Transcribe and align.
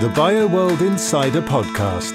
the 0.00 0.08
BioWorld 0.08 0.82
Insider 0.82 1.40
Podcast. 1.40 2.12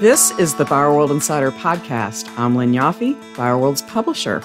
This 0.00 0.30
is 0.38 0.54
the 0.54 0.64
BioWorld 0.64 1.10
Insider 1.10 1.50
Podcast. 1.50 2.32
I'm 2.38 2.54
Lynn 2.54 2.70
Yoffee, 2.70 3.20
BioWorld's 3.34 3.82
publisher. 3.82 4.44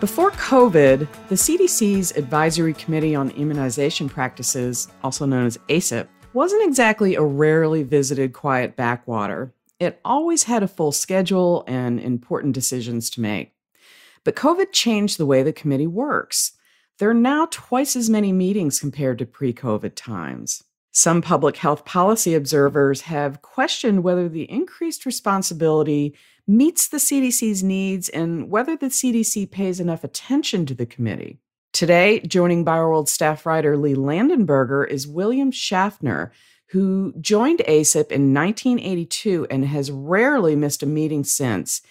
Before 0.00 0.32
COVID, 0.32 1.06
the 1.28 1.34
CDC's 1.36 2.10
Advisory 2.16 2.74
Committee 2.74 3.14
on 3.14 3.30
Immunization 3.30 4.08
Practices, 4.08 4.88
also 5.04 5.24
known 5.24 5.46
as 5.46 5.56
ACIP, 5.68 6.08
wasn't 6.32 6.64
exactly 6.64 7.14
a 7.14 7.22
rarely 7.22 7.84
visited 7.84 8.32
quiet 8.32 8.74
backwater. 8.74 9.54
It 9.78 10.00
always 10.04 10.42
had 10.42 10.64
a 10.64 10.68
full 10.68 10.90
schedule 10.90 11.62
and 11.68 12.00
important 12.00 12.54
decisions 12.54 13.08
to 13.10 13.20
make. 13.20 13.52
But 14.24 14.34
COVID 14.34 14.72
changed 14.72 15.16
the 15.16 15.26
way 15.26 15.44
the 15.44 15.52
committee 15.52 15.86
works. 15.86 16.54
There 16.98 17.08
are 17.08 17.14
now 17.14 17.46
twice 17.52 17.94
as 17.94 18.10
many 18.10 18.32
meetings 18.32 18.80
compared 18.80 19.20
to 19.20 19.26
pre 19.26 19.52
COVID 19.52 19.92
times. 19.94 20.64
Some 20.92 21.22
public 21.22 21.56
health 21.56 21.84
policy 21.84 22.34
observers 22.34 23.02
have 23.02 23.42
questioned 23.42 24.02
whether 24.02 24.28
the 24.28 24.50
increased 24.50 25.06
responsibility 25.06 26.16
meets 26.48 26.88
the 26.88 26.96
CDC's 26.96 27.62
needs 27.62 28.08
and 28.08 28.50
whether 28.50 28.76
the 28.76 28.86
CDC 28.86 29.50
pays 29.50 29.78
enough 29.78 30.02
attention 30.02 30.66
to 30.66 30.74
the 30.74 30.86
committee. 30.86 31.38
Today, 31.72 32.18
joining 32.20 32.64
BioWorld 32.64 33.08
staff 33.08 33.46
writer 33.46 33.76
Lee 33.76 33.94
Landenberger 33.94 34.88
is 34.88 35.06
William 35.06 35.52
Schaffner, 35.52 36.32
who 36.70 37.14
joined 37.20 37.62
ACIP 37.68 38.10
in 38.10 38.34
1982 38.34 39.46
and 39.48 39.64
has 39.64 39.92
rarely 39.92 40.56
missed 40.56 40.82
a 40.82 40.86
meeting 40.86 41.22
since. 41.22 41.82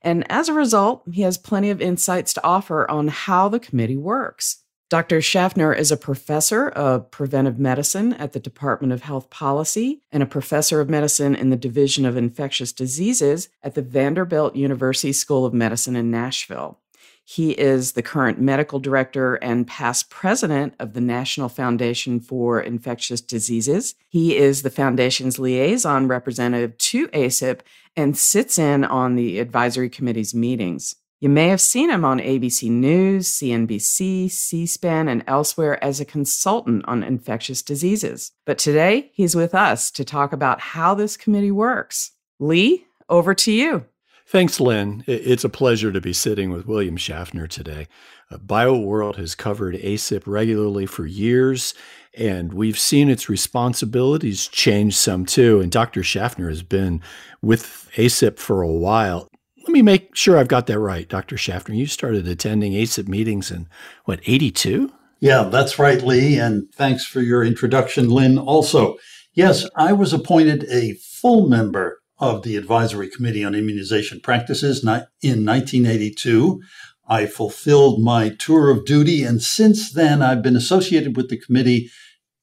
And 0.00 0.24
as 0.30 0.48
a 0.48 0.54
result, 0.54 1.02
he 1.12 1.22
has 1.22 1.36
plenty 1.36 1.68
of 1.68 1.82
insights 1.82 2.32
to 2.34 2.44
offer 2.44 2.90
on 2.90 3.08
how 3.08 3.50
the 3.50 3.60
committee 3.60 3.96
works. 3.96 4.62
Dr. 4.88 5.20
Schaffner 5.20 5.72
is 5.72 5.90
a 5.90 5.96
professor 5.96 6.68
of 6.68 7.10
preventive 7.10 7.58
medicine 7.58 8.12
at 8.12 8.32
the 8.32 8.38
Department 8.38 8.92
of 8.92 9.02
Health 9.02 9.30
Policy 9.30 10.00
and 10.12 10.22
a 10.22 10.26
professor 10.26 10.80
of 10.80 10.88
medicine 10.88 11.34
in 11.34 11.50
the 11.50 11.56
Division 11.56 12.06
of 12.06 12.16
Infectious 12.16 12.72
Diseases 12.72 13.48
at 13.64 13.74
the 13.74 13.82
Vanderbilt 13.82 14.54
University 14.54 15.12
School 15.12 15.44
of 15.44 15.52
Medicine 15.52 15.96
in 15.96 16.12
Nashville. 16.12 16.78
He 17.24 17.50
is 17.50 17.92
the 17.92 18.02
current 18.02 18.40
medical 18.40 18.78
director 18.78 19.34
and 19.34 19.66
past 19.66 20.08
president 20.08 20.74
of 20.78 20.92
the 20.92 21.00
National 21.00 21.48
Foundation 21.48 22.20
for 22.20 22.60
Infectious 22.60 23.20
Diseases. 23.20 23.96
He 24.08 24.36
is 24.36 24.62
the 24.62 24.70
foundation's 24.70 25.36
liaison 25.36 26.06
representative 26.06 26.78
to 26.78 27.08
ACIP 27.08 27.62
and 27.96 28.16
sits 28.16 28.56
in 28.56 28.84
on 28.84 29.16
the 29.16 29.40
advisory 29.40 29.90
committee's 29.90 30.32
meetings. 30.32 30.94
You 31.18 31.30
may 31.30 31.48
have 31.48 31.62
seen 31.62 31.90
him 31.90 32.04
on 32.04 32.18
ABC 32.18 32.70
News, 32.70 33.28
CNBC, 33.28 34.30
C 34.30 34.66
SPAN, 34.66 35.08
and 35.08 35.24
elsewhere 35.26 35.82
as 35.82 35.98
a 35.98 36.04
consultant 36.04 36.84
on 36.86 37.02
infectious 37.02 37.62
diseases. 37.62 38.32
But 38.44 38.58
today, 38.58 39.10
he's 39.14 39.34
with 39.34 39.54
us 39.54 39.90
to 39.92 40.04
talk 40.04 40.34
about 40.34 40.60
how 40.60 40.94
this 40.94 41.16
committee 41.16 41.50
works. 41.50 42.12
Lee, 42.38 42.84
over 43.08 43.34
to 43.34 43.50
you. 43.50 43.86
Thanks, 44.26 44.60
Lynn. 44.60 45.04
It's 45.06 45.44
a 45.44 45.48
pleasure 45.48 45.90
to 45.90 46.00
be 46.02 46.12
sitting 46.12 46.50
with 46.50 46.66
William 46.66 46.98
Schaffner 46.98 47.46
today. 47.46 47.86
Uh, 48.30 48.36
BioWorld 48.36 49.16
has 49.16 49.34
covered 49.34 49.76
ACIP 49.76 50.24
regularly 50.26 50.84
for 50.84 51.06
years, 51.06 51.72
and 52.12 52.52
we've 52.52 52.78
seen 52.78 53.08
its 53.08 53.30
responsibilities 53.30 54.48
change 54.48 54.96
some 54.96 55.24
too. 55.24 55.60
And 55.60 55.72
Dr. 55.72 56.02
Schaffner 56.02 56.48
has 56.48 56.62
been 56.62 57.00
with 57.40 57.88
ACIP 57.94 58.38
for 58.38 58.60
a 58.60 58.68
while. 58.68 59.30
Let 59.66 59.72
me 59.72 59.82
make 59.82 60.14
sure 60.14 60.38
I've 60.38 60.46
got 60.46 60.68
that 60.68 60.78
right, 60.78 61.08
Dr. 61.08 61.36
Schaffner. 61.36 61.74
You 61.74 61.86
started 61.86 62.28
attending 62.28 62.74
ACIP 62.74 63.08
meetings 63.08 63.50
in 63.50 63.68
what, 64.04 64.20
82? 64.24 64.92
Yeah, 65.18 65.44
that's 65.44 65.76
right, 65.76 66.00
Lee. 66.02 66.38
And 66.38 66.72
thanks 66.72 67.04
for 67.04 67.20
your 67.20 67.44
introduction, 67.44 68.08
Lynn, 68.08 68.38
also. 68.38 68.96
Yes, 69.34 69.68
I 69.74 69.92
was 69.92 70.12
appointed 70.12 70.66
a 70.70 70.94
full 70.94 71.48
member 71.48 71.98
of 72.18 72.42
the 72.42 72.56
Advisory 72.56 73.10
Committee 73.10 73.42
on 73.42 73.56
Immunization 73.56 74.20
Practices 74.20 74.84
in 74.84 75.44
1982. 75.44 76.62
I 77.08 77.26
fulfilled 77.26 78.00
my 78.00 78.30
tour 78.30 78.70
of 78.70 78.84
duty, 78.84 79.24
and 79.24 79.42
since 79.42 79.92
then, 79.92 80.22
I've 80.22 80.42
been 80.42 80.56
associated 80.56 81.16
with 81.16 81.28
the 81.28 81.38
committee 81.38 81.90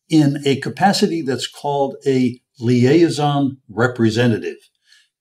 in 0.09 0.43
a 0.45 0.57
capacity 0.57 1.21
that's 1.21 1.47
called 1.47 1.95
a 2.05 2.41
liaison 2.59 3.59
representative. 3.69 4.57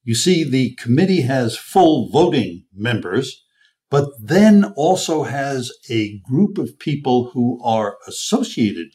You 0.03 0.15
see, 0.15 0.43
the 0.43 0.75
committee 0.75 1.21
has 1.21 1.57
full 1.57 2.09
voting 2.09 2.65
members, 2.73 3.43
but 3.89 4.09
then 4.19 4.65
also 4.75 5.23
has 5.23 5.71
a 5.89 6.19
group 6.19 6.57
of 6.57 6.79
people 6.79 7.29
who 7.33 7.61
are 7.63 7.97
associated 8.07 8.87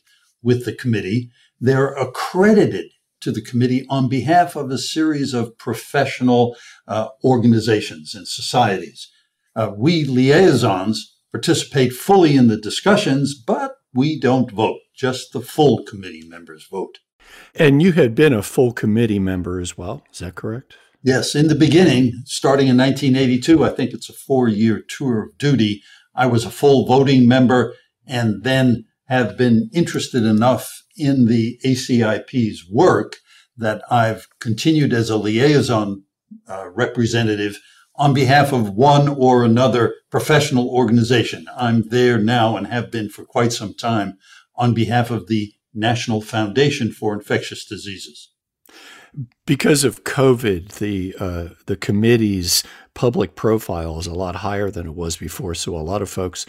with 0.43 0.65
the 0.65 0.75
committee. 0.75 1.31
They're 1.61 1.95
accredited 1.95 2.91
to 3.21 3.33
the 3.33 3.43
committee 3.43 3.87
on 3.89 4.09
behalf 4.09 4.55
of 4.55 4.71
a 4.71 4.79
series 4.79 5.35
of 5.35 5.57
professional 5.59 6.57
uh, 6.87 7.09
organizations 7.25 8.15
and 8.15 8.29
societies. 8.29 9.11
Uh, 9.57 9.73
we 9.77 10.05
liaisons 10.05 11.17
participate 11.33 11.93
fully 11.93 12.37
in 12.37 12.49
the 12.49 12.57
discussions, 12.57 13.35
but 13.35 13.77
we 13.93 14.21
don't 14.21 14.51
vote. 14.51 14.79
Just 14.95 15.33
the 15.33 15.41
full 15.41 15.85
committee 15.85 16.25
members 16.27 16.67
vote. 16.71 16.99
And 17.55 17.83
you 17.83 17.93
had 17.93 18.15
been 18.15 18.33
a 18.33 18.43
full 18.43 18.73
committee 18.73 19.19
member 19.19 19.61
as 19.61 19.77
well. 19.77 20.05
Is 20.13 20.21
that 20.21 20.35
correct? 20.35 20.77
Yes, 21.03 21.37
in 21.37 21.47
the 21.47 21.55
beginning, 21.55 22.23
starting 22.25 22.67
in 22.67 22.77
1982, 22.77 23.65
I 23.65 23.69
think 23.71 23.93
it's 23.93 24.09
a 24.09 24.13
four 24.13 24.49
year 24.49 24.83
tour 24.89 25.23
of 25.23 25.39
duty. 25.39 25.83
I 26.15 26.27
was 26.27 26.45
a 26.45 26.51
full 26.51 26.87
voting 26.87 27.29
member 27.29 27.75
and 28.05 28.43
then 28.43 28.85
have 29.05 29.37
been 29.37 29.71
interested 29.73 30.25
enough 30.25 30.83
in 30.97 31.27
the 31.27 31.59
ACIP's 31.65 32.69
work 32.69 33.19
that 33.57 33.83
I've 33.91 34.27
continued 34.41 34.93
as 34.93 35.09
a 35.09 35.17
liaison 35.17 36.03
uh, 36.49 36.69
representative 36.71 37.61
on 37.95 38.13
behalf 38.13 38.53
of 38.53 38.71
one 38.71 39.09
or 39.09 39.45
another 39.45 39.95
professional 40.11 40.69
organization. 40.69 41.47
I'm 41.57 41.89
there 41.89 42.19
now 42.19 42.57
and 42.57 42.67
have 42.67 42.91
been 42.91 43.09
for 43.09 43.25
quite 43.25 43.53
some 43.53 43.75
time 43.75 44.19
on 44.57 44.75
behalf 44.75 45.13
of 45.13 45.29
the 45.29 45.53
National 45.73 46.21
Foundation 46.21 46.91
for 46.91 47.15
Infectious 47.15 47.65
Diseases 47.65 48.31
because 49.47 49.85
of 49.85 50.05
COVID, 50.05 50.75
the 50.79 51.15
uh, 51.19 51.49
the 51.67 51.77
committee's 51.77 52.63
public 52.95 53.35
profile 53.35 53.99
is 53.99 54.07
a 54.07 54.15
lot 54.15 54.37
higher 54.37 54.71
than 54.71 54.87
it 54.87 54.95
was 54.95 55.17
before. 55.17 55.55
So 55.55 55.77
a 55.77 55.79
lot 55.79 56.03
of 56.03 56.11
folks 56.11 56.47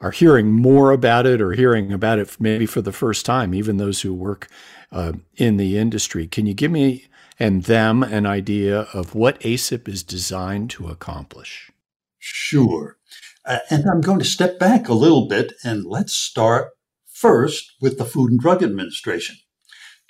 are 0.00 0.10
hearing 0.10 0.52
more 0.52 0.92
about 0.92 1.26
it 1.26 1.40
or 1.40 1.52
hearing 1.52 1.92
about 1.92 2.18
it 2.18 2.34
maybe 2.40 2.66
for 2.66 2.80
the 2.80 2.92
first 2.92 3.26
time, 3.26 3.54
even 3.54 3.76
those 3.76 4.00
who 4.00 4.14
work 4.14 4.48
uh, 4.90 5.12
in 5.36 5.56
the 5.56 5.76
industry. 5.76 6.26
Can 6.26 6.46
you 6.46 6.54
give 6.54 6.70
me 6.70 7.06
and 7.38 7.64
them 7.64 8.02
an 8.02 8.26
idea 8.26 8.80
of 8.92 9.14
what 9.14 9.40
ACIP 9.40 9.88
is 9.88 10.02
designed 10.02 10.70
to 10.70 10.88
accomplish? 10.88 11.70
Sure. 12.18 12.98
Uh, 13.44 13.58
and 13.70 13.84
I'm 13.88 14.00
going 14.00 14.18
to 14.18 14.24
step 14.24 14.58
back 14.58 14.88
a 14.88 14.94
little 14.94 15.26
bit 15.26 15.54
and 15.64 15.84
let's 15.84 16.12
start 16.12 16.70
first 17.10 17.72
with 17.80 17.98
the 17.98 18.04
Food 18.04 18.30
and 18.30 18.40
Drug 18.40 18.62
Administration. 18.62 19.36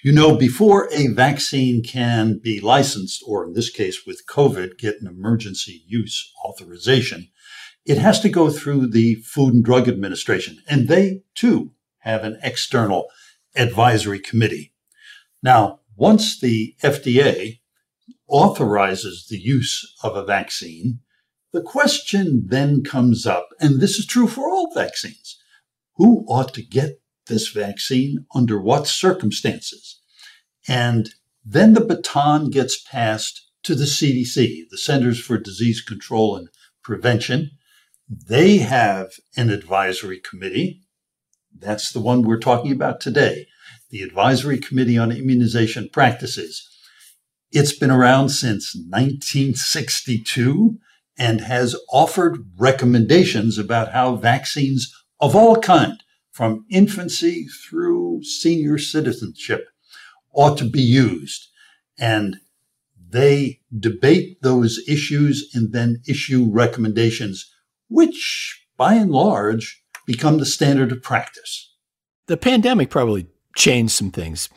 You 0.03 0.13
know, 0.13 0.35
before 0.35 0.89
a 0.93 1.09
vaccine 1.09 1.83
can 1.83 2.39
be 2.43 2.59
licensed, 2.59 3.23
or 3.27 3.45
in 3.45 3.53
this 3.53 3.69
case 3.69 4.07
with 4.07 4.27
COVID, 4.27 4.79
get 4.79 4.97
an 5.03 5.07
emergency 5.07 5.85
use 5.87 6.33
authorization, 6.43 7.29
it 7.85 7.99
has 7.99 8.19
to 8.21 8.31
go 8.31 8.49
through 8.49 8.87
the 8.87 9.17
Food 9.17 9.53
and 9.53 9.63
Drug 9.63 9.89
Administration, 9.89 10.63
and 10.67 10.89
they 10.89 11.21
too 11.35 11.73
have 11.99 12.25
an 12.25 12.39
external 12.43 13.09
advisory 13.55 14.21
committee. 14.21 14.73
Now, 15.43 15.81
once 15.97 16.41
the 16.41 16.77
FDA 16.83 17.61
authorizes 18.27 19.27
the 19.29 19.39
use 19.39 19.95
of 20.03 20.17
a 20.17 20.25
vaccine, 20.25 21.01
the 21.53 21.61
question 21.61 22.45
then 22.47 22.83
comes 22.83 23.27
up, 23.27 23.51
and 23.61 23.83
this 23.83 23.99
is 23.99 24.07
true 24.07 24.29
for 24.29 24.51
all 24.51 24.73
vaccines 24.73 25.39
who 25.97 26.25
ought 26.27 26.55
to 26.55 26.63
get 26.63 27.03
this 27.31 27.49
vaccine 27.49 28.27
under 28.35 28.61
what 28.61 28.87
circumstances. 28.87 30.00
And 30.71 31.11
then 31.45 31.75
the 31.75 31.85
baton 31.85 32.49
gets 32.49 32.81
passed 32.81 33.51
to 33.65 33.75
the 33.75 33.87
CDC, 33.87 34.69
the 34.71 34.79
Centers 34.79 35.19
for 35.19 35.37
Disease 35.37 35.83
Control 35.83 36.37
and 36.37 36.49
Prevention. 36.85 37.51
They 38.09 38.59
have 38.59 39.15
an 39.37 39.51
advisory 39.51 40.21
committee. 40.21 40.83
That's 41.53 41.91
the 41.91 41.99
one 41.99 42.23
we're 42.23 42.39
talking 42.39 42.71
about 42.71 43.01
today, 43.01 43.49
the 43.91 44.03
Advisory 44.03 44.59
Committee 44.59 44.97
on 44.97 45.11
Immunization 45.11 45.89
Practices. 45.93 46.65
It's 47.51 47.77
been 47.77 47.91
around 47.91 48.29
since 48.29 48.73
1962 48.77 50.79
and 51.19 51.41
has 51.41 51.75
offered 51.93 52.49
recommendations 52.57 53.59
about 53.59 53.91
how 53.91 54.15
vaccines 54.15 54.95
of 55.19 55.35
all 55.35 55.57
kind 55.57 56.01
from 56.31 56.65
infancy 56.71 57.49
through 57.69 58.23
senior 58.23 58.79
citizenship 58.79 59.67
ought 60.33 60.59
to 60.59 60.65
be 60.65 60.83
used. 60.83 61.49
And 61.99 62.37
they 63.09 63.61
debate 63.77 64.43
those 64.43 64.81
issues 64.89 65.51
and 65.55 65.73
then 65.73 66.03
issue 66.07 66.49
recommendations, 66.51 67.53
which 67.89 68.67
by 68.77 68.95
and 68.95 69.11
large 69.11 69.83
become 70.07 70.39
the 70.39 70.47
standard 70.47 70.93
of 70.93 71.03
practice. 71.03 71.75
The 72.27 72.37
pandemic 72.37 72.91
probably 72.91 73.27
changed 73.57 73.93
some 73.93 74.13
things 74.13 74.49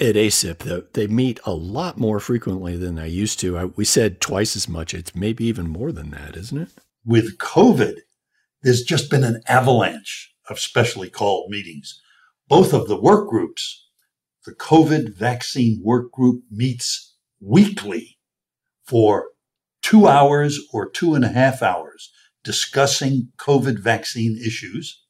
at 0.00 0.16
ACIP. 0.16 0.92
They 0.94 1.06
meet 1.06 1.38
a 1.44 1.52
lot 1.52 1.98
more 1.98 2.18
frequently 2.18 2.76
than 2.76 2.94
they 2.94 3.08
used 3.08 3.38
to. 3.40 3.72
We 3.76 3.84
said 3.84 4.20
twice 4.20 4.56
as 4.56 4.68
much. 4.68 4.94
It's 4.94 5.14
maybe 5.14 5.44
even 5.44 5.68
more 5.68 5.92
than 5.92 6.10
that, 6.10 6.36
isn't 6.36 6.58
it? 6.58 6.70
With 7.04 7.36
COVID, 7.38 7.96
there's 8.62 8.82
just 8.82 9.10
been 9.10 9.24
an 9.24 9.42
avalanche 9.46 10.34
of 10.48 10.58
specially 10.58 11.10
called 11.10 11.50
meetings. 11.50 12.00
Both 12.48 12.72
of 12.72 12.88
the 12.88 13.00
work 13.00 13.28
groups, 13.28 13.87
the 14.48 14.54
COVID 14.54 15.14
vaccine 15.14 15.78
work 15.84 16.10
group 16.10 16.42
meets 16.50 17.12
weekly 17.38 18.16
for 18.82 19.26
two 19.82 20.08
hours 20.08 20.58
or 20.72 20.88
two 20.88 21.14
and 21.14 21.22
a 21.22 21.28
half 21.28 21.62
hours 21.62 22.10
discussing 22.42 23.30
COVID 23.36 23.78
vaccine 23.78 24.38
issues. 24.42 25.02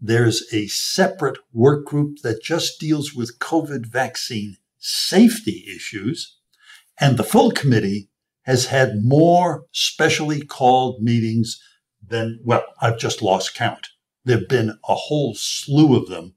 There's 0.00 0.42
a 0.52 0.66
separate 0.66 1.38
work 1.52 1.86
group 1.86 2.18
that 2.24 2.42
just 2.42 2.80
deals 2.80 3.14
with 3.14 3.38
COVID 3.38 3.86
vaccine 3.86 4.56
safety 4.78 5.64
issues. 5.72 6.36
And 6.98 7.16
the 7.16 7.22
full 7.22 7.52
committee 7.52 8.08
has 8.42 8.66
had 8.66 9.04
more 9.04 9.66
specially 9.70 10.44
called 10.44 11.00
meetings 11.00 11.62
than, 12.04 12.40
well, 12.42 12.64
I've 12.82 12.98
just 12.98 13.22
lost 13.22 13.54
count. 13.54 13.86
There 14.24 14.38
have 14.38 14.48
been 14.48 14.70
a 14.88 14.96
whole 14.96 15.36
slew 15.36 15.94
of 15.96 16.08
them 16.08 16.34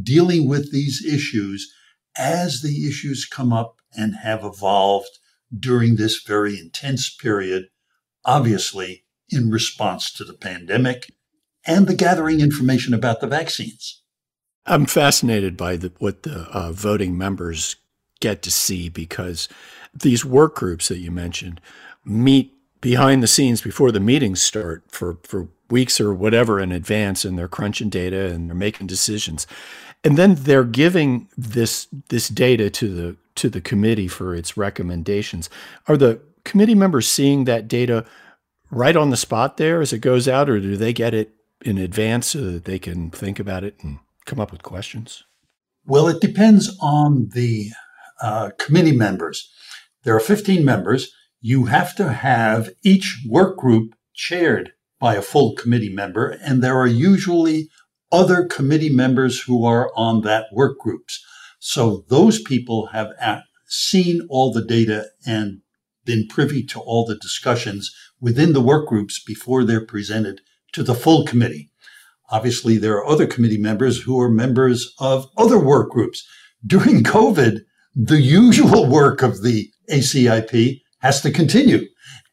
dealing 0.00 0.48
with 0.48 0.72
these 0.72 1.04
issues 1.04 1.72
as 2.16 2.62
the 2.62 2.86
issues 2.86 3.24
come 3.24 3.52
up 3.52 3.76
and 3.96 4.16
have 4.16 4.44
evolved 4.44 5.18
during 5.56 5.96
this 5.96 6.22
very 6.22 6.58
intense 6.58 7.14
period, 7.14 7.66
obviously 8.24 9.04
in 9.28 9.50
response 9.50 10.12
to 10.12 10.24
the 10.24 10.34
pandemic 10.34 11.10
and 11.66 11.86
the 11.86 11.94
gathering 11.94 12.40
information 12.40 12.92
about 12.92 13.20
the 13.20 13.26
vaccines. 13.26 14.02
I'm 14.66 14.86
fascinated 14.86 15.56
by 15.56 15.76
the, 15.76 15.92
what 15.98 16.22
the 16.22 16.42
uh, 16.52 16.72
voting 16.72 17.16
members 17.16 17.76
get 18.20 18.42
to 18.42 18.50
see 18.50 18.88
because 18.88 19.48
these 19.92 20.24
work 20.24 20.54
groups 20.54 20.88
that 20.88 20.98
you 20.98 21.10
mentioned 21.10 21.60
meet 22.04 22.54
behind 22.80 23.22
the 23.22 23.28
scenes 23.28 23.60
before 23.60 23.90
the 23.90 24.00
meetings 24.00 24.40
start 24.40 24.84
for, 24.88 25.18
for 25.24 25.48
weeks 25.72 26.00
or 26.00 26.14
whatever 26.14 26.60
in 26.60 26.70
advance 26.70 27.24
and 27.24 27.36
they're 27.36 27.48
crunching 27.48 27.88
data 27.88 28.26
and 28.26 28.48
they're 28.48 28.54
making 28.54 28.86
decisions. 28.86 29.46
And 30.04 30.16
then 30.16 30.36
they're 30.36 30.64
giving 30.64 31.28
this 31.36 31.88
this 32.08 32.28
data 32.28 32.70
to 32.70 32.94
the 32.94 33.16
to 33.36 33.48
the 33.48 33.60
committee 33.60 34.08
for 34.08 34.34
its 34.34 34.56
recommendations. 34.56 35.48
Are 35.88 35.96
the 35.96 36.20
committee 36.44 36.74
members 36.74 37.08
seeing 37.08 37.44
that 37.44 37.66
data 37.66 38.04
right 38.70 38.96
on 38.96 39.10
the 39.10 39.16
spot 39.16 39.56
there 39.56 39.80
as 39.80 39.92
it 39.92 39.98
goes 39.98 40.28
out 40.28 40.50
or 40.50 40.60
do 40.60 40.76
they 40.76 40.92
get 40.92 41.14
it 41.14 41.34
in 41.64 41.78
advance 41.78 42.28
so 42.28 42.40
that 42.50 42.64
they 42.64 42.78
can 42.78 43.10
think 43.10 43.40
about 43.40 43.64
it 43.64 43.76
and 43.82 43.98
come 44.26 44.38
up 44.38 44.52
with 44.52 44.62
questions? 44.62 45.24
Well 45.86 46.08
it 46.08 46.20
depends 46.20 46.76
on 46.80 47.30
the 47.32 47.70
uh, 48.20 48.50
committee 48.58 48.96
members. 48.96 49.50
There 50.04 50.14
are 50.14 50.20
15 50.20 50.64
members. 50.64 51.12
You 51.40 51.64
have 51.66 51.94
to 51.96 52.12
have 52.12 52.70
each 52.82 53.24
work 53.28 53.56
group 53.56 53.94
chaired 54.14 54.72
by 55.02 55.16
a 55.16 55.20
full 55.20 55.56
committee 55.56 55.92
member, 55.92 56.28
and 56.28 56.62
there 56.62 56.78
are 56.78 56.86
usually 56.86 57.68
other 58.12 58.46
committee 58.46 58.88
members 58.88 59.40
who 59.40 59.64
are 59.64 59.90
on 59.96 60.20
that 60.20 60.46
work 60.52 60.78
groups. 60.78 61.20
So 61.58 62.04
those 62.08 62.40
people 62.40 62.86
have 62.92 63.08
seen 63.66 64.24
all 64.30 64.52
the 64.52 64.64
data 64.64 65.06
and 65.26 65.62
been 66.04 66.28
privy 66.28 66.62
to 66.66 66.78
all 66.78 67.04
the 67.04 67.16
discussions 67.16 67.92
within 68.20 68.52
the 68.52 68.60
work 68.60 68.86
groups 68.88 69.20
before 69.20 69.64
they're 69.64 69.84
presented 69.84 70.40
to 70.70 70.84
the 70.84 70.94
full 70.94 71.24
committee. 71.24 71.72
Obviously, 72.30 72.78
there 72.78 72.96
are 72.96 73.06
other 73.06 73.26
committee 73.26 73.58
members 73.58 74.02
who 74.02 74.20
are 74.20 74.30
members 74.30 74.94
of 75.00 75.26
other 75.36 75.58
work 75.58 75.90
groups. 75.90 76.24
During 76.64 77.02
COVID, 77.02 77.62
the 77.96 78.20
usual 78.20 78.86
work 78.88 79.20
of 79.20 79.42
the 79.42 79.68
ACIP 79.90 80.80
has 81.00 81.20
to 81.22 81.32
continue. 81.32 81.88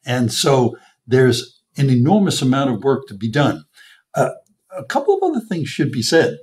And 0.06 0.32
so 0.32 0.76
there's 1.04 1.59
an 1.80 1.90
enormous 1.90 2.42
amount 2.42 2.70
of 2.70 2.84
work 2.84 3.06
to 3.08 3.14
be 3.14 3.30
done. 3.30 3.64
Uh, 4.14 4.30
a 4.76 4.84
couple 4.84 5.16
of 5.16 5.22
other 5.22 5.44
things 5.44 5.68
should 5.68 5.90
be 5.90 6.02
said. 6.02 6.38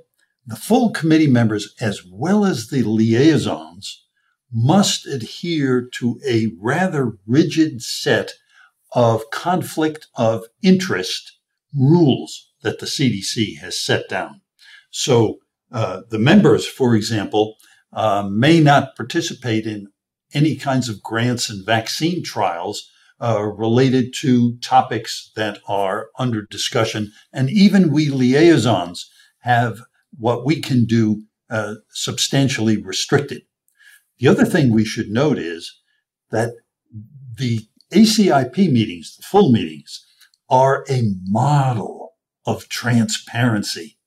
The 0.46 0.56
full 0.56 0.90
committee 0.90 1.28
members, 1.28 1.74
as 1.80 2.02
well 2.10 2.44
as 2.44 2.68
the 2.68 2.82
liaisons, 2.82 4.04
must 4.52 5.06
adhere 5.06 5.88
to 5.94 6.20
a 6.26 6.48
rather 6.60 7.18
rigid 7.26 7.82
set 7.82 8.32
of 8.92 9.30
conflict 9.30 10.08
of 10.16 10.44
interest 10.62 11.38
rules 11.74 12.50
that 12.62 12.80
the 12.80 12.86
CDC 12.86 13.58
has 13.58 13.80
set 13.80 14.08
down. 14.08 14.40
So 14.90 15.38
uh, 15.70 16.00
the 16.08 16.18
members, 16.18 16.66
for 16.66 16.96
example, 16.96 17.56
uh, 17.92 18.26
may 18.28 18.60
not 18.60 18.96
participate 18.96 19.66
in 19.66 19.88
any 20.34 20.56
kinds 20.56 20.88
of 20.88 21.02
grants 21.02 21.48
and 21.48 21.64
vaccine 21.64 22.22
trials 22.24 22.90
uh, 23.20 23.42
related 23.42 24.14
to 24.20 24.56
topics 24.58 25.30
that 25.36 25.58
are 25.66 26.08
under 26.18 26.42
discussion. 26.42 27.12
And 27.32 27.50
even 27.50 27.92
we 27.92 28.10
liaisons 28.10 29.10
have 29.40 29.80
what 30.16 30.44
we 30.44 30.60
can 30.60 30.84
do 30.84 31.22
uh, 31.50 31.74
substantially 31.90 32.80
restricted. 32.80 33.42
The 34.18 34.28
other 34.28 34.44
thing 34.44 34.72
we 34.72 34.84
should 34.84 35.08
note 35.08 35.38
is 35.38 35.80
that 36.30 36.54
the 37.36 37.60
ACIP 37.92 38.56
meetings, 38.70 39.16
the 39.16 39.22
full 39.22 39.52
meetings, 39.52 40.04
are 40.50 40.84
a 40.88 41.02
model 41.24 42.14
of 42.46 42.68
transparency. 42.68 43.98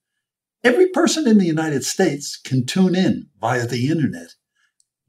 Every 0.63 0.89
person 0.89 1.27
in 1.27 1.37
the 1.37 1.45
United 1.45 1.83
States 1.83 2.39
can 2.39 2.65
tune 2.65 2.95
in 2.95 3.27
via 3.39 3.65
the 3.65 3.89
internet, 3.89 4.35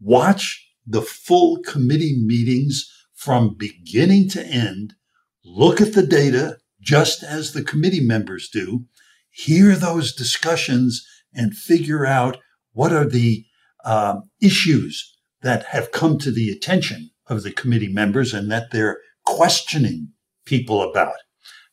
watch 0.00 0.66
the 0.86 1.02
full 1.02 1.58
committee 1.62 2.18
meetings 2.24 2.90
from 3.22 3.54
beginning 3.54 4.28
to 4.28 4.44
end, 4.44 4.94
look 5.44 5.80
at 5.80 5.92
the 5.92 6.04
data 6.04 6.58
just 6.80 7.22
as 7.22 7.52
the 7.52 7.62
committee 7.62 8.04
members 8.04 8.48
do, 8.48 8.84
hear 9.30 9.76
those 9.76 10.12
discussions, 10.12 11.06
and 11.32 11.56
figure 11.56 12.04
out 12.04 12.38
what 12.72 12.92
are 12.92 13.08
the 13.08 13.44
um, 13.84 14.24
issues 14.40 15.16
that 15.42 15.66
have 15.66 15.92
come 15.92 16.18
to 16.18 16.32
the 16.32 16.50
attention 16.50 17.10
of 17.28 17.44
the 17.44 17.52
committee 17.52 17.92
members 17.92 18.34
and 18.34 18.50
that 18.50 18.72
they're 18.72 18.98
questioning 19.24 20.08
people 20.44 20.82
about. 20.82 21.14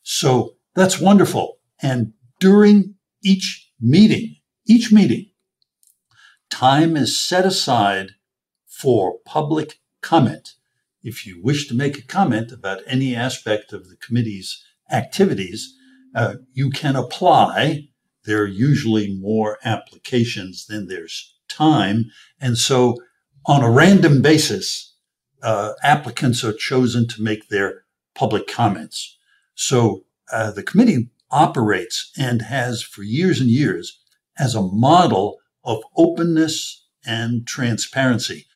So 0.04 0.54
that's 0.76 1.00
wonderful. 1.00 1.58
And 1.82 2.12
during 2.38 2.94
each 3.24 3.72
meeting, 3.80 4.36
each 4.68 4.92
meeting, 4.92 5.26
time 6.48 6.96
is 6.96 7.18
set 7.20 7.44
aside 7.44 8.10
for 8.68 9.18
public 9.26 9.80
comment 10.00 10.50
if 11.02 11.26
you 11.26 11.40
wish 11.42 11.68
to 11.68 11.74
make 11.74 11.98
a 11.98 12.06
comment 12.06 12.52
about 12.52 12.82
any 12.86 13.14
aspect 13.14 13.72
of 13.72 13.88
the 13.88 13.96
committee's 13.96 14.62
activities, 14.90 15.74
uh, 16.14 16.34
you 16.52 16.70
can 16.70 16.96
apply. 16.96 17.88
There 18.24 18.42
are 18.42 18.46
usually 18.46 19.16
more 19.18 19.58
applications 19.64 20.66
than 20.66 20.88
there's 20.88 21.34
time. 21.48 22.06
And 22.40 22.58
so, 22.58 22.96
on 23.46 23.62
a 23.62 23.70
random 23.70 24.20
basis, 24.20 24.94
uh, 25.42 25.72
applicants 25.82 26.44
are 26.44 26.52
chosen 26.52 27.08
to 27.08 27.22
make 27.22 27.48
their 27.48 27.84
public 28.14 28.46
comments. 28.46 29.16
So, 29.54 30.04
uh, 30.30 30.50
the 30.50 30.62
committee 30.62 31.10
operates 31.30 32.10
and 32.18 32.42
has 32.42 32.82
for 32.82 33.02
years 33.02 33.40
and 33.40 33.48
years 33.48 34.00
as 34.38 34.54
a 34.54 34.62
model 34.62 35.38
of 35.64 35.82
openness 35.96 36.86
and 37.04 37.46
transparency. 37.46 38.46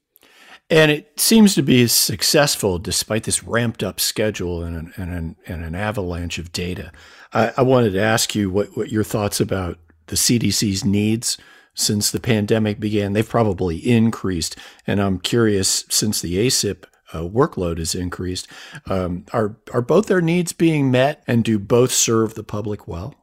And 0.70 0.90
it 0.90 1.20
seems 1.20 1.54
to 1.54 1.62
be 1.62 1.86
successful 1.86 2.78
despite 2.78 3.24
this 3.24 3.44
ramped 3.44 3.82
up 3.82 4.00
schedule 4.00 4.62
and 4.62 4.76
an, 4.76 4.92
and 4.96 5.10
an, 5.12 5.36
and 5.46 5.64
an 5.64 5.74
avalanche 5.74 6.38
of 6.38 6.52
data. 6.52 6.90
I, 7.32 7.52
I, 7.58 7.62
wanted 7.62 7.92
to 7.92 8.00
ask 8.00 8.34
you 8.34 8.50
what, 8.50 8.74
what 8.76 8.90
your 8.90 9.04
thoughts 9.04 9.40
about 9.40 9.78
the 10.06 10.16
CDC's 10.16 10.84
needs 10.84 11.36
since 11.74 12.10
the 12.10 12.20
pandemic 12.20 12.80
began. 12.80 13.12
They've 13.12 13.28
probably 13.28 13.76
increased. 13.76 14.56
And 14.86 15.00
I'm 15.00 15.18
curious, 15.18 15.84
since 15.90 16.22
the 16.22 16.36
ACIP 16.36 16.84
uh, 17.12 17.20
workload 17.20 17.78
has 17.78 17.94
increased, 17.94 18.48
um, 18.86 19.26
are, 19.32 19.56
are 19.72 19.82
both 19.82 20.06
their 20.06 20.22
needs 20.22 20.52
being 20.52 20.90
met 20.90 21.22
and 21.26 21.44
do 21.44 21.58
both 21.58 21.92
serve 21.92 22.34
the 22.34 22.44
public 22.44 22.88
well? 22.88 23.14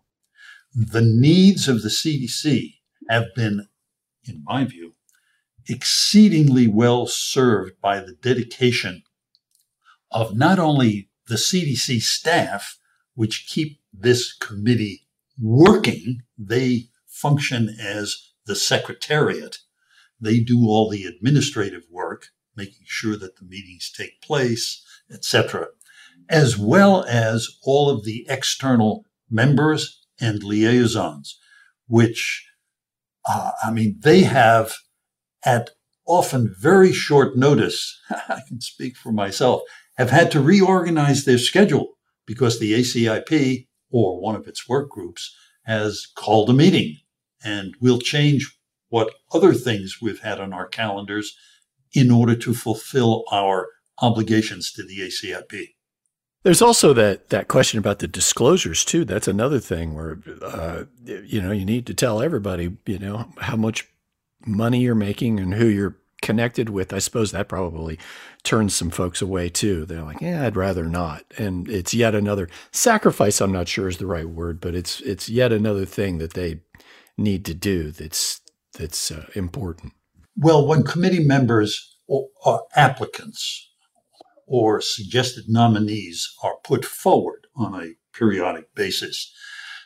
The 0.76 1.02
needs 1.02 1.68
of 1.68 1.82
the 1.82 1.90
CDC 1.90 2.76
have 3.10 3.26
been, 3.36 3.68
in 4.26 4.44
my 4.46 4.64
view, 4.66 4.94
exceedingly 5.68 6.68
well 6.68 7.08
served 7.08 7.80
by 7.82 8.00
the 8.00 8.16
dedication 8.22 9.04
of 10.12 10.36
not 10.36 10.60
only 10.60 11.10
the 11.28 11.36
CDC 11.36 12.02
staff, 12.02 12.78
which 13.16 13.48
keep 13.48 13.80
this 13.94 14.34
committee 14.34 15.08
working, 15.40 16.22
they 16.38 16.90
function 17.08 17.76
as 17.80 18.32
the 18.46 18.56
secretariat. 18.56 19.60
They 20.20 20.40
do 20.40 20.68
all 20.68 20.90
the 20.90 21.06
administrative 21.06 21.84
work, 21.90 22.28
making 22.56 22.86
sure 22.86 23.18
that 23.18 23.38
the 23.38 23.46
meetings 23.46 23.92
take 23.96 24.22
place, 24.22 24.84
etc., 25.12 25.68
as 26.30 26.58
well 26.58 27.04
as 27.06 27.50
all 27.64 27.90
of 27.90 28.06
the 28.06 28.26
external 28.30 29.06
members 29.30 30.06
and 30.20 30.44
liaisons, 30.44 31.38
which 31.88 32.46
uh, 33.28 33.52
I 33.64 33.72
mean, 33.72 33.98
they 34.00 34.22
have 34.22 34.74
at 35.46 35.72
often 36.06 36.54
very 36.60 36.92
short 36.92 37.38
notice, 37.38 38.00
I 38.10 38.42
can 38.48 38.62
speak 38.62 38.98
for 38.98 39.12
myself, 39.12 39.62
have 39.98 40.10
had 40.10 40.32
to 40.32 40.42
reorganize 40.42 41.26
their 41.26 41.38
schedule 41.38 41.98
because 42.26 42.60
the 42.60 42.74
ACIP 42.74 43.68
or 43.92 44.20
one 44.20 44.36
of 44.36 44.48
its 44.48 44.68
work 44.68 44.90
groups 44.90 45.36
has 45.66 46.08
called 46.16 46.50
a 46.50 46.54
meeting 46.54 46.98
and 47.44 47.76
we'll 47.80 48.00
change 48.00 48.58
what 48.90 49.14
other 49.32 49.54
things 49.54 49.98
we've 50.02 50.22
had 50.22 50.40
on 50.40 50.54
our 50.54 50.68
calendars 50.68 51.36
in 51.94 52.12
order 52.12 52.36
to 52.36 52.54
fulfill 52.54 53.24
our 53.32 53.68
obligations 54.02 54.72
to 54.72 54.84
the 54.84 55.00
ACIP. 55.00 55.70
There's 56.44 56.62
also 56.62 56.94
that 56.94 57.30
that 57.30 57.48
question 57.48 57.78
about 57.78 58.00
the 58.00 58.08
disclosures 58.08 58.84
too. 58.84 59.06
That's 59.06 59.28
another 59.28 59.60
thing 59.60 59.94
where 59.94 60.20
uh, 60.42 60.86
you 61.06 61.40
know 61.40 61.52
you 61.52 61.66
need 61.66 61.86
to 61.86 61.94
tell 61.94 62.20
everybody 62.20 62.78
you 62.88 62.98
know 62.98 63.32
how 63.38 63.56
much 63.56 63.88
money 64.46 64.82
you're 64.82 64.96
making 64.96 65.40
and 65.40 65.54
who 65.54 65.68
you're 65.68 65.98
connected 66.22 66.70
with. 66.70 66.94
I 66.94 67.00
suppose 67.00 67.32
that 67.32 67.50
probably 67.50 67.98
turns 68.44 68.76
some 68.76 68.90
folks 68.92 69.22
away 69.22 69.50
too. 69.50 69.86
They're 69.86 70.04
like, 70.04 70.22
yeah, 70.22 70.46
I'd 70.46 70.56
rather 70.56 70.86
not. 70.86 71.24
And 71.38 71.68
it's 71.70 71.94
yet 71.94 72.14
another 72.14 72.50
sacrifice. 72.72 73.42
I'm 73.42 73.52
not 73.52 73.68
sure 73.68 73.88
is 73.88 73.98
the 73.98 74.06
right 74.06 74.30
word, 74.30 74.62
but 74.62 74.76
it's 74.76 75.02
it's 75.02 75.30
yet 75.30 75.52
another 75.52 75.86
thing 75.86 76.20
that 76.20 76.34
they 76.34 76.62
need 77.18 77.46
to 77.46 77.54
do. 77.54 77.92
That's 77.92 78.42
that's 78.78 79.12
uh, 79.12 79.26
important. 79.36 79.94
Well, 80.38 80.66
when 80.66 80.84
committee 80.84 81.24
members 81.24 81.98
or, 82.08 82.28
or 82.46 82.64
applicants 82.76 83.70
or 84.52 84.82
suggested 84.82 85.46
nominees 85.48 86.28
are 86.44 86.56
put 86.64 86.84
forward 86.84 87.48
on 87.56 87.74
a 87.74 87.94
periodic 88.14 88.76
basis. 88.76 89.34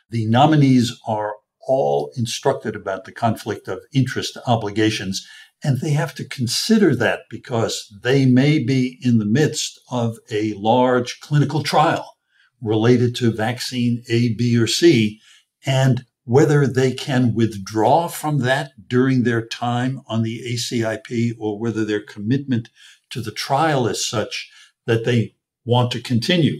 The 0.10 0.26
nominees 0.26 1.00
are 1.08 1.36
all 1.66 2.12
instructed 2.16 2.76
about 2.76 3.06
the 3.06 3.12
conflict 3.12 3.68
of 3.68 3.80
interest 3.94 4.38
obligations, 4.48 5.28
and 5.64 5.80
they 5.80 5.92
have 5.92 6.14
to 6.16 6.28
consider 6.28 6.96
that 6.96 7.22
because 7.30 7.94
they 8.04 8.26
may 8.26 8.60
be 8.60 9.00
in 9.02 9.18
the 9.18 9.26
midst 9.26 9.80
of 9.90 10.18
a 10.30 10.54
large 10.54 11.20
clinical 11.20 11.64
trial 11.64 12.18
related 12.62 13.16
to 13.16 13.32
vaccine 13.32 14.04
A, 14.10 14.34
B, 14.34 14.58
or 14.58 14.68
C, 14.68 15.20
and 15.66 16.06
whether 16.26 16.66
they 16.66 16.92
can 16.92 17.36
withdraw 17.36 18.08
from 18.08 18.40
that 18.40 18.72
during 18.88 19.24
their 19.24 19.46
time 19.46 20.02
on 20.08 20.24
the 20.24 20.42
ACIP 20.54 21.36
or 21.40 21.60
whether 21.60 21.86
their 21.86 22.02
commitment 22.02 22.70
to 23.12 23.22
the 23.22 23.32
trial 23.32 23.88
is 23.88 24.06
such 24.06 24.50
that 24.86 25.06
they 25.06 25.36
want 25.64 25.92
to 25.92 26.02
continue. 26.02 26.60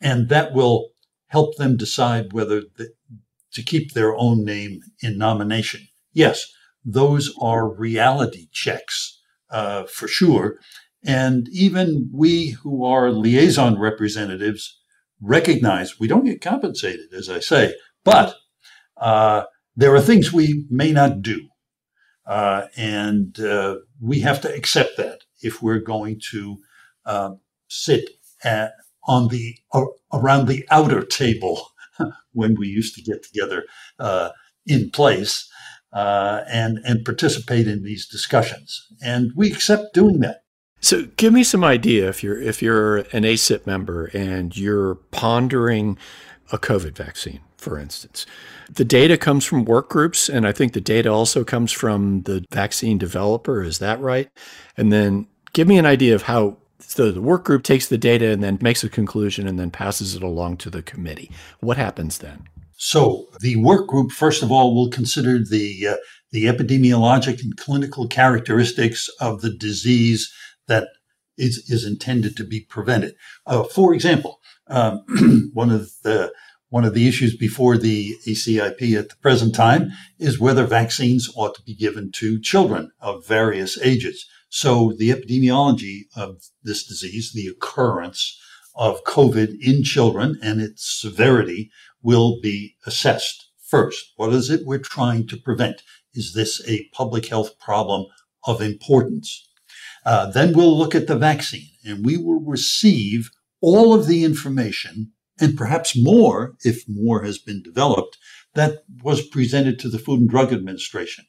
And 0.00 0.28
that 0.30 0.54
will 0.54 0.90
help 1.28 1.56
them 1.56 1.76
decide 1.76 2.32
whether 2.32 2.62
the, 2.76 2.92
to 3.52 3.62
keep 3.62 3.92
their 3.92 4.16
own 4.16 4.44
name 4.44 4.80
in 5.00 5.18
nomination. 5.18 5.88
Yes, 6.12 6.52
those 6.84 7.34
are 7.40 7.68
reality 7.68 8.48
checks 8.52 9.20
uh, 9.50 9.84
for 9.84 10.08
sure. 10.08 10.58
And 11.04 11.48
even 11.52 12.08
we 12.12 12.50
who 12.62 12.84
are 12.84 13.10
liaison 13.10 13.78
representatives 13.78 14.80
recognize 15.20 15.98
we 15.98 16.08
don't 16.08 16.24
get 16.24 16.40
compensated, 16.40 17.12
as 17.12 17.28
I 17.28 17.40
say, 17.40 17.74
but 18.04 18.36
uh, 18.96 19.44
there 19.76 19.94
are 19.94 20.00
things 20.00 20.32
we 20.32 20.66
may 20.70 20.92
not 20.92 21.22
do. 21.22 21.48
Uh, 22.26 22.66
and 22.76 23.38
uh, 23.40 23.76
we 24.00 24.20
have 24.20 24.40
to 24.42 24.54
accept 24.54 24.96
that 24.96 25.20
if 25.40 25.60
we're 25.60 25.80
going 25.80 26.20
to 26.30 26.58
uh, 27.04 27.30
sit 27.68 28.10
at, 28.44 28.72
on 29.04 29.28
the 29.28 29.56
uh, 29.72 29.84
around 30.12 30.46
the 30.46 30.64
outer 30.70 31.04
table 31.04 31.71
when 32.32 32.56
we 32.58 32.68
used 32.68 32.94
to 32.96 33.02
get 33.02 33.22
together 33.22 33.64
uh, 33.98 34.30
in 34.66 34.90
place 34.90 35.50
uh, 35.92 36.42
and 36.48 36.78
and 36.84 37.04
participate 37.04 37.68
in 37.68 37.82
these 37.82 38.06
discussions. 38.06 38.86
And 39.02 39.32
we 39.36 39.52
accept 39.52 39.94
doing 39.94 40.20
that. 40.20 40.44
So, 40.80 41.04
give 41.16 41.32
me 41.32 41.44
some 41.44 41.62
idea 41.62 42.08
if 42.08 42.22
you're 42.22 42.40
if 42.40 42.60
you're 42.62 42.98
an 42.98 43.22
ACIP 43.24 43.66
member 43.66 44.06
and 44.06 44.56
you're 44.56 44.96
pondering 45.12 45.98
a 46.50 46.58
COVID 46.58 46.96
vaccine, 46.96 47.40
for 47.56 47.78
instance. 47.78 48.26
The 48.70 48.84
data 48.84 49.16
comes 49.16 49.44
from 49.44 49.64
work 49.64 49.88
groups, 49.88 50.28
and 50.28 50.46
I 50.46 50.52
think 50.52 50.72
the 50.72 50.80
data 50.80 51.10
also 51.10 51.44
comes 51.44 51.72
from 51.72 52.22
the 52.22 52.44
vaccine 52.50 52.98
developer. 52.98 53.62
Is 53.62 53.78
that 53.78 54.00
right? 54.00 54.30
And 54.76 54.92
then 54.92 55.28
give 55.52 55.68
me 55.68 55.78
an 55.78 55.86
idea 55.86 56.14
of 56.14 56.22
how 56.22 56.56
so 56.86 57.10
the 57.10 57.22
work 57.22 57.44
group 57.44 57.62
takes 57.62 57.86
the 57.86 57.98
data 57.98 58.30
and 58.30 58.42
then 58.42 58.58
makes 58.60 58.84
a 58.84 58.88
conclusion 58.88 59.46
and 59.46 59.58
then 59.58 59.70
passes 59.70 60.14
it 60.14 60.22
along 60.22 60.58
to 60.58 60.70
the 60.70 60.82
committee. 60.82 61.30
What 61.60 61.76
happens 61.76 62.18
then? 62.18 62.48
So 62.76 63.28
the 63.40 63.56
work 63.56 63.86
group, 63.86 64.10
first 64.10 64.42
of 64.42 64.50
all, 64.50 64.74
will 64.74 64.90
consider 64.90 65.38
the 65.38 65.88
uh, 65.88 65.96
the 66.32 66.46
epidemiologic 66.46 67.42
and 67.42 67.56
clinical 67.56 68.08
characteristics 68.08 69.08
of 69.20 69.42
the 69.42 69.54
disease 69.54 70.32
that 70.66 70.88
is, 71.36 71.58
is 71.68 71.84
intended 71.84 72.36
to 72.36 72.44
be 72.44 72.60
prevented. 72.60 73.14
Uh, 73.46 73.64
for 73.64 73.94
example, 73.94 74.40
um, 74.68 75.04
one 75.52 75.70
of 75.70 75.90
the 76.02 76.32
one 76.70 76.84
of 76.86 76.94
the 76.94 77.06
issues 77.06 77.36
before 77.36 77.76
the 77.76 78.16
ACIP 78.26 78.98
at 78.98 79.10
the 79.10 79.16
present 79.20 79.54
time 79.54 79.90
is 80.18 80.40
whether 80.40 80.64
vaccines 80.64 81.30
ought 81.36 81.54
to 81.54 81.62
be 81.62 81.74
given 81.74 82.10
to 82.12 82.40
children 82.40 82.90
of 82.98 83.26
various 83.26 83.78
ages. 83.82 84.26
So 84.54 84.92
the 84.92 85.08
epidemiology 85.08 86.02
of 86.14 86.42
this 86.62 86.84
disease, 86.86 87.32
the 87.32 87.46
occurrence 87.46 88.38
of 88.74 89.02
COVID 89.04 89.56
in 89.62 89.82
children 89.82 90.38
and 90.42 90.60
its 90.60 90.84
severity 91.00 91.70
will 92.02 92.38
be 92.38 92.76
assessed 92.84 93.48
first. 93.66 94.12
What 94.16 94.34
is 94.34 94.50
it 94.50 94.66
we're 94.66 94.78
trying 94.78 95.26
to 95.28 95.38
prevent? 95.38 95.82
Is 96.12 96.34
this 96.34 96.60
a 96.68 96.86
public 96.92 97.28
health 97.28 97.58
problem 97.58 98.04
of 98.46 98.60
importance? 98.60 99.48
Uh, 100.04 100.30
then 100.30 100.52
we'll 100.52 100.76
look 100.76 100.94
at 100.94 101.06
the 101.06 101.16
vaccine 101.16 101.70
and 101.82 102.04
we 102.04 102.18
will 102.18 102.44
receive 102.44 103.30
all 103.62 103.94
of 103.94 104.06
the 104.06 104.22
information 104.22 105.12
and 105.40 105.56
perhaps 105.56 105.96
more, 105.96 106.56
if 106.62 106.84
more 106.86 107.22
has 107.22 107.38
been 107.38 107.62
developed, 107.62 108.18
that 108.52 108.84
was 109.02 109.26
presented 109.26 109.78
to 109.78 109.88
the 109.88 109.98
Food 109.98 110.20
and 110.20 110.28
Drug 110.28 110.52
Administration 110.52 111.24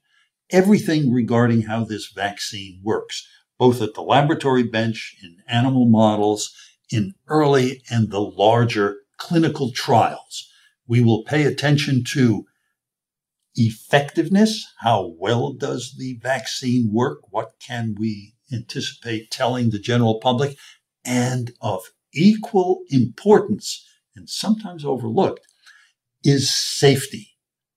everything 0.54 1.12
regarding 1.12 1.64
how 1.64 1.84
this 1.84 2.10
vaccine 2.10 2.80
works, 2.84 3.28
both 3.58 3.82
at 3.82 3.96
the 3.96 4.02
laboratory 4.02 4.64
bench, 4.64 5.18
in 5.22 5.38
animal 5.50 5.86
models, 5.86 6.54
in 6.90 7.14
early 7.28 7.82
and 7.90 8.12
the 8.12 8.22
larger 8.22 8.98
clinical 9.18 9.72
trials. 9.72 10.50
We 10.88 11.02
will 11.02 11.24
pay 11.24 11.44
attention 11.44 12.04
to 12.10 12.46
effectiveness. 13.56 14.66
How 14.80 15.14
well 15.18 15.54
does 15.54 15.96
the 15.98 16.20
vaccine 16.22 16.92
work? 16.94 17.20
What 17.32 17.54
can 17.60 17.96
we 17.98 18.36
anticipate 18.52 19.32
telling 19.32 19.70
the 19.70 19.80
general 19.80 20.20
public? 20.20 20.58
And 21.06 21.52
of 21.62 21.82
equal 22.14 22.84
importance, 22.90 23.86
and 24.16 24.30
sometimes 24.30 24.86
overlooked, 24.86 25.46
is 26.24 26.54
safety. 26.54 27.33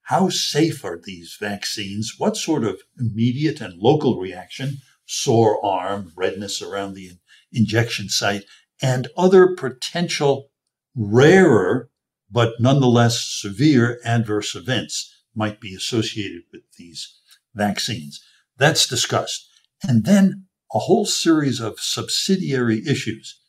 How 0.06 0.28
safe 0.28 0.84
are 0.84 1.00
these 1.02 1.36
vaccines? 1.40 2.14
What 2.16 2.36
sort 2.36 2.62
of 2.62 2.82
immediate 2.96 3.60
and 3.60 3.76
local 3.76 4.20
reaction, 4.20 4.78
sore 5.04 5.64
arm, 5.66 6.12
redness 6.14 6.62
around 6.62 6.94
the 6.94 7.18
injection 7.50 8.08
site, 8.08 8.44
and 8.80 9.08
other 9.16 9.56
potential 9.56 10.50
rarer 10.94 11.90
but 12.30 12.54
nonetheless 12.60 13.20
severe 13.20 13.98
adverse 14.04 14.54
events 14.54 15.12
might 15.34 15.60
be 15.60 15.74
associated 15.74 16.42
with 16.52 16.62
these 16.78 17.18
vaccines? 17.52 18.24
That's 18.58 18.86
discussed. 18.86 19.48
And 19.82 20.04
then 20.04 20.46
a 20.72 20.78
whole 20.78 21.06
series 21.06 21.58
of 21.58 21.80
subsidiary 21.80 22.80
issues. 22.86 23.40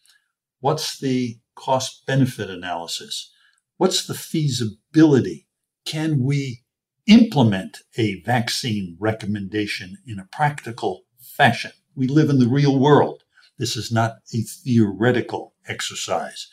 What's 0.60 0.98
the 0.98 1.38
cost 1.54 2.08
benefit 2.08 2.50
analysis? 2.50 3.32
What's 3.78 4.08
the 4.08 4.16
feasibility? 4.16 5.47
Can 5.88 6.22
we 6.22 6.64
implement 7.06 7.78
a 7.98 8.22
vaccine 8.24 8.98
recommendation 9.00 9.98
in 10.06 10.20
a 10.20 10.28
practical 10.34 11.04
fashion? 11.18 11.72
We 11.96 12.08
live 12.08 12.30
in 12.30 12.40
the 12.40 12.50
real 12.50 12.78
world. 12.78 13.24
This 13.58 13.78
is 13.78 13.90
not 13.90 14.18
a 14.36 14.42
theoretical 14.42 15.54
exercise. 15.66 16.48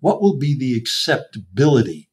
What 0.00 0.22
will 0.22 0.38
be 0.38 0.56
the 0.58 0.74
acceptability 0.74 2.08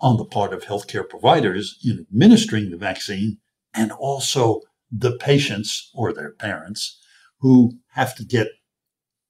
on 0.00 0.16
the 0.16 0.24
part 0.24 0.52
of 0.52 0.64
healthcare 0.64 1.08
providers 1.08 1.78
in 1.84 2.00
administering 2.00 2.70
the 2.70 2.76
vaccine 2.76 3.38
and 3.72 3.92
also 3.92 4.62
the 4.90 5.16
patients 5.18 5.88
or 5.94 6.12
their 6.12 6.32
parents 6.32 6.98
who 7.38 7.78
have 7.92 8.16
to 8.16 8.24
get 8.24 8.48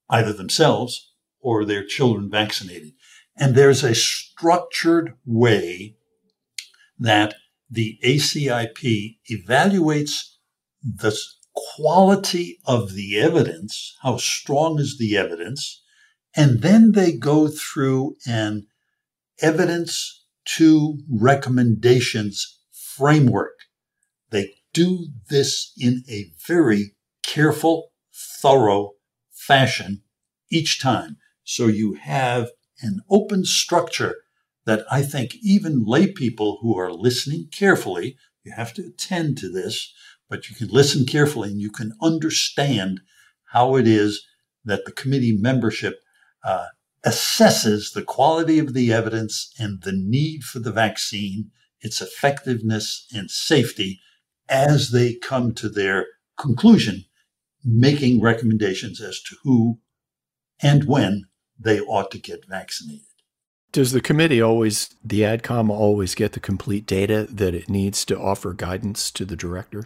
either 0.09 0.33
themselves 0.33 1.11
or 1.39 1.65
their 1.65 1.85
children 1.85 2.31
vaccinated? 2.31 2.93
And 3.37 3.53
there's 3.53 3.83
a 3.83 3.93
structured 3.93 5.13
way 5.23 5.97
that 6.99 7.35
the 7.69 7.97
ACIP 8.03 9.17
evaluates 9.31 10.35
the 10.83 11.15
quality 11.53 12.59
of 12.65 12.93
the 12.93 13.19
evidence, 13.19 13.95
how 14.01 14.17
strong 14.17 14.79
is 14.79 14.97
the 14.97 15.17
evidence, 15.17 15.81
and 16.35 16.61
then 16.61 16.91
they 16.93 17.11
go 17.11 17.47
through 17.47 18.15
an 18.27 18.67
evidence 19.41 20.25
to 20.45 20.99
recommendations 21.09 22.59
framework. 22.71 23.57
They 24.29 24.53
do 24.73 25.07
this 25.29 25.71
in 25.77 26.03
a 26.09 26.31
very 26.47 26.95
careful, 27.23 27.91
thorough 28.13 28.91
fashion 29.31 30.03
each 30.51 30.79
time. 30.81 31.17
So 31.43 31.67
you 31.67 31.95
have 31.95 32.49
an 32.81 33.01
open 33.09 33.45
structure 33.45 34.15
that 34.69 34.85
I 34.91 35.01
think 35.01 35.35
even 35.41 35.83
lay 35.83 36.05
people 36.11 36.59
who 36.61 36.77
are 36.77 36.93
listening 36.93 37.47
carefully, 37.51 38.15
you 38.43 38.53
have 38.55 38.71
to 38.75 38.85
attend 38.85 39.39
to 39.39 39.51
this, 39.51 39.91
but 40.29 40.47
you 40.47 40.55
can 40.55 40.67
listen 40.67 41.07
carefully 41.07 41.49
and 41.49 41.59
you 41.59 41.71
can 41.71 41.93
understand 42.03 43.01
how 43.51 43.77
it 43.77 43.87
is 43.87 44.23
that 44.63 44.85
the 44.85 44.91
committee 44.91 45.35
membership 45.35 46.01
uh, 46.45 46.67
assesses 47.03 47.93
the 47.93 48.03
quality 48.03 48.59
of 48.59 48.75
the 48.75 48.93
evidence 48.93 49.51
and 49.57 49.81
the 49.81 49.91
need 49.91 50.43
for 50.43 50.59
the 50.59 50.71
vaccine, 50.71 51.49
its 51.81 51.99
effectiveness 51.99 53.07
and 53.11 53.31
safety 53.31 53.99
as 54.47 54.91
they 54.91 55.15
come 55.15 55.51
to 55.55 55.67
their 55.67 56.05
conclusion, 56.37 57.05
making 57.65 58.21
recommendations 58.21 59.01
as 59.01 59.19
to 59.19 59.35
who 59.41 59.79
and 60.61 60.83
when 60.83 61.23
they 61.57 61.79
ought 61.79 62.11
to 62.11 62.19
get 62.19 62.45
vaccinated. 62.47 63.08
Does 63.71 63.91
the 63.91 64.01
committee 64.01 64.41
always, 64.41 64.89
the 65.03 65.21
ADCOM 65.21 65.69
always 65.69 66.15
get 66.15 66.33
the 66.33 66.39
complete 66.39 66.85
data 66.85 67.27
that 67.29 67.53
it 67.55 67.69
needs 67.69 68.03
to 68.05 68.19
offer 68.19 68.53
guidance 68.53 69.11
to 69.11 69.25
the 69.25 69.35
director? 69.35 69.85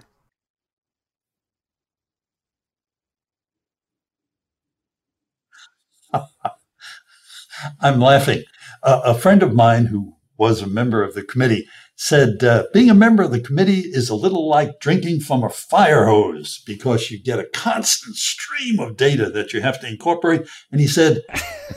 I'm 7.81 7.99
laughing. 7.99 8.43
Uh, 8.81 9.01
a 9.05 9.15
friend 9.15 9.43
of 9.43 9.53
mine 9.53 9.85
who 9.85 10.15
was 10.37 10.61
a 10.61 10.67
member 10.67 11.03
of 11.03 11.13
the 11.13 11.23
committee 11.23 11.67
said, 11.95 12.43
uh, 12.43 12.65
being 12.73 12.89
a 12.89 12.95
member 12.95 13.23
of 13.23 13.31
the 13.31 13.39
committee 13.39 13.81
is 13.81 14.09
a 14.09 14.15
little 14.15 14.47
like 14.47 14.79
drinking 14.79 15.19
from 15.19 15.43
a 15.43 15.49
fire 15.49 16.05
hose 16.05 16.61
because 16.65 17.11
you 17.11 17.21
get 17.21 17.39
a 17.39 17.47
constant 17.53 18.15
stream 18.15 18.79
of 18.79 18.97
data 18.97 19.29
that 19.29 19.53
you 19.53 19.61
have 19.61 19.79
to 19.79 19.87
incorporate. 19.87 20.47
And 20.71 20.81
he 20.81 20.87
said, 20.87 21.21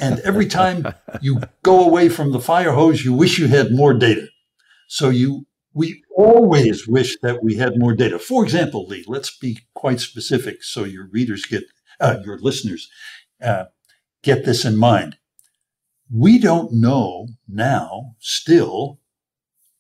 and 0.01 0.19
every 0.21 0.47
time 0.47 0.87
you 1.21 1.43
go 1.63 1.85
away 1.85 2.09
from 2.09 2.33
the 2.33 2.41
fire 2.41 2.73
hose, 2.73 3.05
you 3.05 3.13
wish 3.13 3.39
you 3.39 3.49
had 3.49 3.73
more 3.73 3.93
data. 3.93 4.29
So 4.89 5.11
you, 5.11 5.47
we 5.75 6.03
always 6.17 6.89
wish 6.89 7.17
that 7.23 7.43
we 7.43 7.57
had 7.57 7.79
more 7.79 7.95
data. 7.95 8.19
For 8.19 8.43
example, 8.43 8.87
Lee, 8.87 9.05
let's 9.07 9.37
be 9.37 9.59
quite 9.75 10.01
specific 10.01 10.63
so 10.63 10.85
your 10.85 11.09
readers 11.09 11.45
get, 11.45 11.65
uh, 12.01 12.19
your 12.25 12.39
listeners 12.39 12.89
uh, 13.43 13.65
get 14.23 14.45
this 14.47 14.65
in 14.65 14.77
mind. 14.77 15.19
We 16.11 16.39
don't 16.39 16.73
know 16.73 17.29
now 17.47 18.15
still 18.19 19.01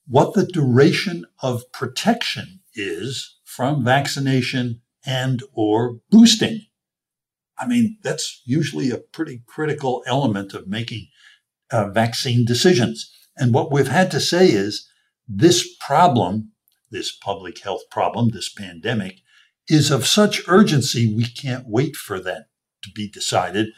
what 0.08 0.34
the 0.34 0.46
duration 0.46 1.24
of 1.42 1.70
protection 1.72 2.60
is 2.74 3.38
from 3.44 3.84
vaccination 3.84 4.80
and 5.04 5.42
or 5.52 5.98
boosting. 6.10 6.66
I 7.58 7.66
mean, 7.66 7.98
that's 8.02 8.42
usually 8.44 8.90
a 8.90 8.98
pretty 8.98 9.42
critical 9.46 10.02
element 10.06 10.52
of 10.52 10.68
making 10.68 11.08
uh, 11.70 11.88
vaccine 11.88 12.44
decisions. 12.44 13.10
And 13.36 13.52
what 13.52 13.72
we've 13.72 13.88
had 13.88 14.10
to 14.12 14.20
say 14.20 14.48
is 14.48 14.88
this 15.26 15.76
problem, 15.80 16.52
this 16.90 17.12
public 17.12 17.60
health 17.60 17.82
problem, 17.90 18.30
this 18.30 18.52
pandemic, 18.52 19.20
is 19.68 19.90
of 19.90 20.06
such 20.06 20.42
urgency 20.48 21.12
we 21.12 21.24
can't 21.24 21.66
wait 21.66 21.96
for 21.96 22.20
that 22.20 22.46
to 22.82 22.90
be 22.94 23.08
decided. 23.08 23.68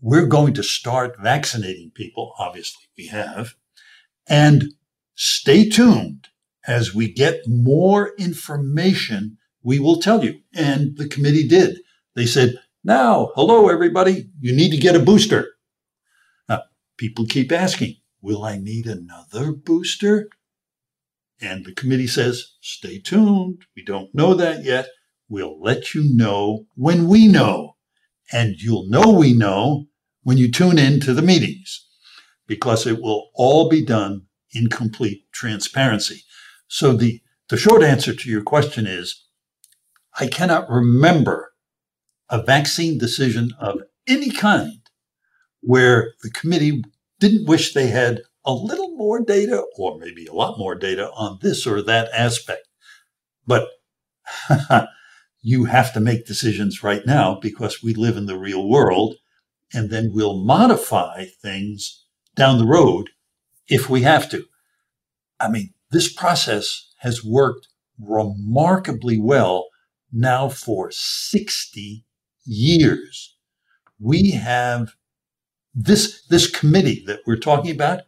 We're 0.00 0.26
going 0.26 0.54
to 0.54 0.62
start 0.62 1.20
vaccinating 1.20 1.92
people. 1.94 2.34
Obviously, 2.38 2.84
we 2.96 3.06
have. 3.08 3.54
And 4.26 4.72
Stay 5.22 5.68
tuned. 5.68 6.28
As 6.66 6.94
we 6.94 7.12
get 7.12 7.42
more 7.46 8.14
information, 8.16 9.36
we 9.62 9.78
will 9.78 10.00
tell 10.00 10.24
you. 10.24 10.40
And 10.54 10.96
the 10.96 11.06
committee 11.06 11.46
did. 11.46 11.80
They 12.16 12.24
said, 12.24 12.54
now, 12.82 13.30
hello, 13.34 13.68
everybody, 13.68 14.30
you 14.40 14.56
need 14.56 14.70
to 14.70 14.78
get 14.78 14.96
a 14.96 14.98
booster. 14.98 15.46
Now, 16.48 16.62
people 16.96 17.26
keep 17.26 17.52
asking, 17.52 17.96
will 18.22 18.42
I 18.42 18.56
need 18.56 18.86
another 18.86 19.52
booster? 19.52 20.30
And 21.38 21.66
the 21.66 21.74
committee 21.74 22.06
says, 22.06 22.54
stay 22.62 22.98
tuned. 22.98 23.66
We 23.76 23.84
don't 23.84 24.14
know 24.14 24.32
that 24.32 24.64
yet. 24.64 24.88
We'll 25.28 25.60
let 25.60 25.94
you 25.94 26.16
know 26.16 26.64
when 26.76 27.08
we 27.08 27.28
know. 27.28 27.76
And 28.32 28.54
you'll 28.56 28.88
know 28.88 29.10
we 29.10 29.34
know 29.34 29.84
when 30.22 30.38
you 30.38 30.50
tune 30.50 30.78
in 30.78 30.98
to 31.00 31.12
the 31.12 31.20
meetings 31.20 31.86
because 32.46 32.86
it 32.86 33.02
will 33.02 33.28
all 33.34 33.68
be 33.68 33.84
done 33.84 34.22
in 34.52 34.68
complete 34.68 35.24
transparency. 35.32 36.22
So 36.68 36.92
the, 36.92 37.20
the 37.48 37.56
short 37.56 37.82
answer 37.82 38.14
to 38.14 38.30
your 38.30 38.42
question 38.42 38.86
is 38.86 39.26
I 40.18 40.26
cannot 40.26 40.68
remember 40.68 41.52
a 42.28 42.42
vaccine 42.42 42.98
decision 42.98 43.52
of 43.58 43.80
any 44.06 44.30
kind 44.30 44.80
where 45.60 46.14
the 46.22 46.30
committee 46.30 46.82
didn't 47.18 47.48
wish 47.48 47.74
they 47.74 47.88
had 47.88 48.22
a 48.44 48.52
little 48.52 48.96
more 48.96 49.22
data 49.22 49.64
or 49.76 49.98
maybe 49.98 50.26
a 50.26 50.32
lot 50.32 50.58
more 50.58 50.74
data 50.74 51.10
on 51.12 51.38
this 51.42 51.66
or 51.66 51.82
that 51.82 52.08
aspect. 52.12 52.66
But 53.46 53.68
you 55.42 55.64
have 55.64 55.92
to 55.92 56.00
make 56.00 56.26
decisions 56.26 56.82
right 56.82 57.04
now 57.04 57.38
because 57.40 57.82
we 57.82 57.94
live 57.94 58.16
in 58.16 58.26
the 58.26 58.38
real 58.38 58.66
world 58.68 59.16
and 59.72 59.90
then 59.90 60.10
we'll 60.12 60.42
modify 60.42 61.26
things 61.42 62.04
down 62.34 62.58
the 62.58 62.66
road 62.66 63.10
if 63.70 63.88
we 63.88 64.02
have 64.02 64.28
to. 64.30 64.44
I 65.38 65.48
mean, 65.48 65.72
this 65.90 66.12
process 66.12 66.92
has 66.98 67.24
worked 67.24 67.68
remarkably 67.98 69.18
well 69.18 69.68
now 70.12 70.48
for 70.48 70.90
60 70.90 72.04
years. 72.44 73.36
We 73.98 74.32
have 74.32 74.94
this, 75.74 76.26
this 76.26 76.50
committee 76.50 77.02
that 77.06 77.20
we're 77.26 77.36
talking 77.36 77.70
about 77.70 78.00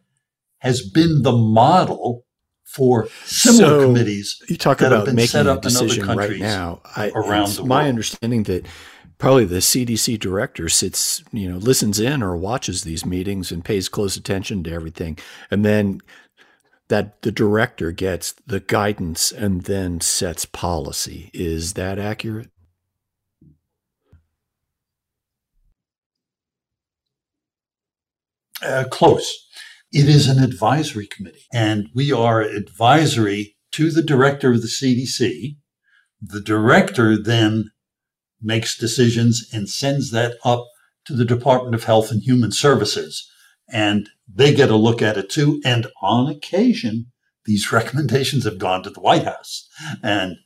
has 0.58 0.82
been 0.82 1.22
the 1.22 1.32
model 1.32 2.24
for 2.64 3.08
similar 3.24 3.80
so 3.80 3.86
committees. 3.86 4.42
You 4.48 4.56
talk 4.56 4.80
about 4.80 5.12
making 5.12 5.46
a 5.46 5.60
decision 5.60 6.06
right 6.06 6.38
now. 6.38 6.80
I, 6.96 7.10
around 7.14 7.50
the 7.50 7.64
my 7.64 7.88
understanding 7.88 8.44
that 8.44 8.66
probably 9.22 9.44
the 9.44 9.58
CDC 9.58 10.18
director 10.18 10.68
sits, 10.68 11.22
you 11.30 11.48
know, 11.48 11.56
listens 11.56 12.00
in 12.00 12.24
or 12.24 12.36
watches 12.36 12.82
these 12.82 13.06
meetings 13.06 13.52
and 13.52 13.64
pays 13.64 13.88
close 13.88 14.16
attention 14.16 14.64
to 14.64 14.72
everything, 14.72 15.16
and 15.48 15.64
then 15.64 16.00
that 16.88 17.22
the 17.22 17.30
director 17.30 17.92
gets 17.92 18.32
the 18.48 18.58
guidance 18.58 19.30
and 19.30 19.62
then 19.62 20.00
sets 20.00 20.44
policy. 20.44 21.30
Is 21.32 21.74
that 21.74 22.00
accurate? 22.00 22.50
Uh, 28.60 28.86
close. 28.90 29.46
It 29.92 30.08
is 30.08 30.26
an 30.28 30.42
advisory 30.42 31.06
committee, 31.06 31.46
and 31.54 31.86
we 31.94 32.10
are 32.10 32.42
advisory 32.42 33.54
to 33.70 33.92
the 33.92 34.02
director 34.02 34.50
of 34.50 34.62
the 34.62 34.66
CDC. 34.66 35.58
The 36.20 36.40
director 36.40 37.16
then 37.16 37.70
makes 38.42 38.76
decisions 38.76 39.48
and 39.52 39.68
sends 39.68 40.10
that 40.10 40.36
up 40.44 40.66
to 41.04 41.14
the 41.14 41.24
Department 41.24 41.74
of 41.74 41.84
Health 41.84 42.10
and 42.10 42.22
Human 42.22 42.52
Services. 42.52 43.28
And 43.68 44.08
they 44.32 44.54
get 44.54 44.70
a 44.70 44.76
look 44.76 45.02
at 45.02 45.16
it 45.16 45.30
too. 45.30 45.60
And 45.64 45.86
on 46.00 46.28
occasion, 46.30 47.06
these 47.44 47.72
recommendations 47.72 48.44
have 48.44 48.58
gone 48.58 48.82
to 48.82 48.90
the 48.90 49.00
White 49.00 49.24
House. 49.24 49.68
And 50.02 50.36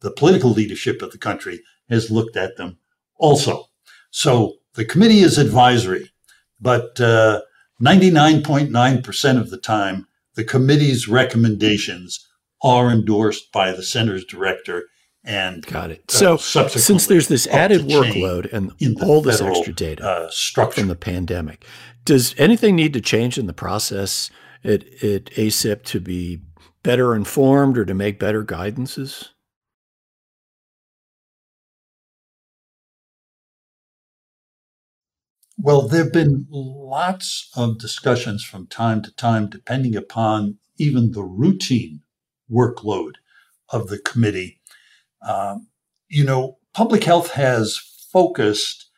the 0.00 0.10
political 0.10 0.50
leadership 0.50 1.02
of 1.02 1.12
the 1.12 1.18
country 1.18 1.60
has 1.88 2.10
looked 2.10 2.36
at 2.36 2.56
them 2.56 2.78
also. 3.18 3.66
So 4.10 4.54
the 4.74 4.84
committee 4.84 5.20
is 5.20 5.38
advisory, 5.38 6.10
but 6.60 7.00
uh, 7.00 7.42
99.9% 7.80 9.40
of 9.40 9.50
the 9.50 9.58
time, 9.58 10.06
the 10.34 10.44
committee's 10.44 11.08
recommendations 11.08 12.26
are 12.62 12.90
endorsed 12.90 13.52
by 13.52 13.72
the 13.72 13.82
center's 13.82 14.24
director 14.24 14.88
and 15.26 15.66
got 15.66 15.90
it. 15.90 16.04
Uh, 16.08 16.36
so 16.36 16.68
since 16.68 17.06
there's 17.06 17.28
this 17.28 17.46
added 17.48 17.82
workload 17.82 18.50
and 18.52 18.72
all 19.02 19.20
this 19.20 19.40
federal, 19.40 19.58
extra 19.58 19.74
data 19.74 20.08
uh, 20.08 20.30
structure 20.30 20.80
from 20.80 20.88
the 20.88 20.96
pandemic, 20.96 21.64
does 22.04 22.34
anything 22.38 22.76
need 22.76 22.92
to 22.92 23.00
change 23.00 23.36
in 23.36 23.46
the 23.46 23.52
process 23.52 24.30
at, 24.62 24.84
at 25.02 25.26
ACIP 25.36 25.82
to 25.82 26.00
be 26.00 26.40
better 26.82 27.14
informed 27.14 27.76
or 27.76 27.84
to 27.84 27.94
make 27.94 28.20
better 28.20 28.44
guidances? 28.44 29.30
Well, 35.58 35.88
there 35.88 36.04
have 36.04 36.12
been 36.12 36.46
lots 36.48 37.50
of 37.56 37.78
discussions 37.78 38.44
from 38.44 38.68
time 38.68 39.02
to 39.02 39.10
time, 39.10 39.48
depending 39.48 39.96
upon 39.96 40.58
even 40.76 41.10
the 41.10 41.24
routine 41.24 42.02
workload 42.48 43.14
of 43.70 43.88
the 43.88 43.98
committee 43.98 44.55
um, 45.26 45.68
you 46.08 46.24
know, 46.24 46.58
public 46.74 47.04
health 47.04 47.32
has 47.32 47.78
focused 48.12 48.90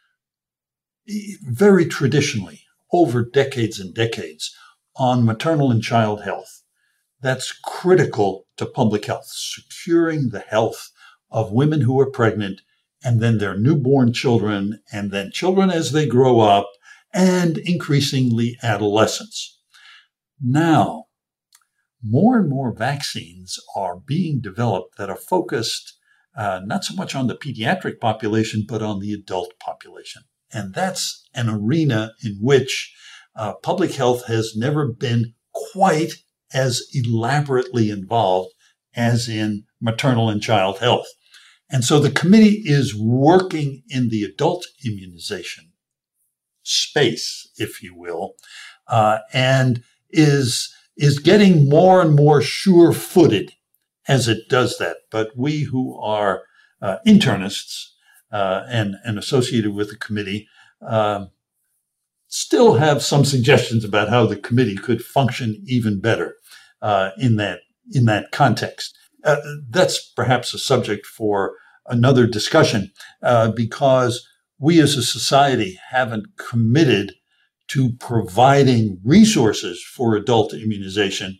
very 1.42 1.86
traditionally 1.86 2.62
over 2.92 3.24
decades 3.24 3.80
and 3.80 3.94
decades 3.94 4.54
on 4.96 5.24
maternal 5.24 5.70
and 5.70 5.82
child 5.82 6.22
health. 6.24 6.62
that's 7.20 7.52
critical 7.64 8.46
to 8.56 8.66
public 8.66 9.06
health, 9.06 9.26
securing 9.26 10.30
the 10.30 10.40
health 10.40 10.90
of 11.30 11.52
women 11.52 11.80
who 11.82 11.98
are 12.00 12.10
pregnant 12.10 12.60
and 13.04 13.20
then 13.20 13.38
their 13.38 13.56
newborn 13.56 14.12
children 14.12 14.80
and 14.92 15.10
then 15.10 15.30
children 15.32 15.70
as 15.70 15.92
they 15.92 16.06
grow 16.06 16.40
up 16.40 16.68
and 17.12 17.58
increasingly 17.58 18.56
adolescents. 18.62 19.58
Now, 20.40 21.06
more 22.02 22.38
and 22.38 22.48
more 22.48 22.72
vaccines 22.72 23.58
are 23.74 23.96
being 23.96 24.40
developed 24.40 24.96
that 24.98 25.10
are 25.10 25.16
focused 25.16 25.97
uh, 26.38 26.60
not 26.64 26.84
so 26.84 26.94
much 26.94 27.16
on 27.16 27.26
the 27.26 27.34
pediatric 27.34 27.98
population, 28.00 28.64
but 28.66 28.80
on 28.80 29.00
the 29.00 29.12
adult 29.12 29.58
population. 29.58 30.22
And 30.52 30.72
that's 30.72 31.28
an 31.34 31.50
arena 31.50 32.12
in 32.24 32.38
which 32.40 32.94
uh, 33.34 33.54
public 33.54 33.92
health 33.92 34.26
has 34.26 34.54
never 34.56 34.86
been 34.86 35.34
quite 35.72 36.12
as 36.54 36.82
elaborately 36.94 37.90
involved 37.90 38.52
as 38.94 39.28
in 39.28 39.64
maternal 39.80 40.30
and 40.30 40.40
child 40.40 40.78
health. 40.78 41.08
And 41.68 41.84
so 41.84 41.98
the 41.98 42.10
committee 42.10 42.62
is 42.64 42.96
working 42.96 43.82
in 43.88 44.08
the 44.08 44.22
adult 44.22 44.64
immunization 44.86 45.72
space, 46.62 47.50
if 47.56 47.82
you 47.82 47.94
will, 47.96 48.34
uh, 48.86 49.18
and 49.32 49.82
is 50.10 50.72
is 50.96 51.18
getting 51.18 51.68
more 51.68 52.00
and 52.00 52.16
more 52.16 52.40
sure-footed 52.42 53.52
as 54.08 54.26
it 54.26 54.48
does 54.48 54.78
that. 54.78 54.96
But 55.10 55.36
we 55.36 55.64
who 55.64 55.96
are 56.00 56.42
uh, 56.82 56.96
internists 57.06 57.90
uh, 58.32 58.64
and 58.68 58.96
and 59.04 59.18
associated 59.18 59.74
with 59.74 59.90
the 59.90 59.96
committee 59.96 60.48
um, 60.80 61.30
still 62.28 62.74
have 62.74 63.02
some 63.02 63.24
suggestions 63.24 63.84
about 63.84 64.08
how 64.08 64.26
the 64.26 64.36
committee 64.36 64.76
could 64.76 65.02
function 65.02 65.62
even 65.66 66.00
better 66.00 66.36
uh, 66.82 67.10
in 67.18 67.36
that 67.36 67.60
in 67.92 68.04
that 68.06 68.30
context. 68.32 68.96
Uh, 69.24 69.36
that's 69.68 70.12
perhaps 70.14 70.54
a 70.54 70.58
subject 70.58 71.06
for 71.06 71.54
another 71.86 72.26
discussion 72.26 72.92
uh, 73.22 73.50
because 73.50 74.26
we 74.58 74.80
as 74.80 74.96
a 74.96 75.02
society 75.02 75.78
haven't 75.90 76.26
committed 76.36 77.14
to 77.68 77.90
providing 77.98 78.98
resources 79.04 79.82
for 79.82 80.14
adult 80.14 80.52
immunization 80.54 81.38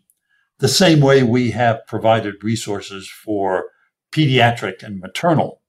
the 0.59 0.69
same 0.69 1.01
way 1.01 1.23
we 1.23 1.53
have 1.53 1.87
provided 1.87 2.43
resources 2.43 3.09
for 3.09 3.71
pediatric 4.13 4.83
and 4.83 5.01
maternal 5.01 5.63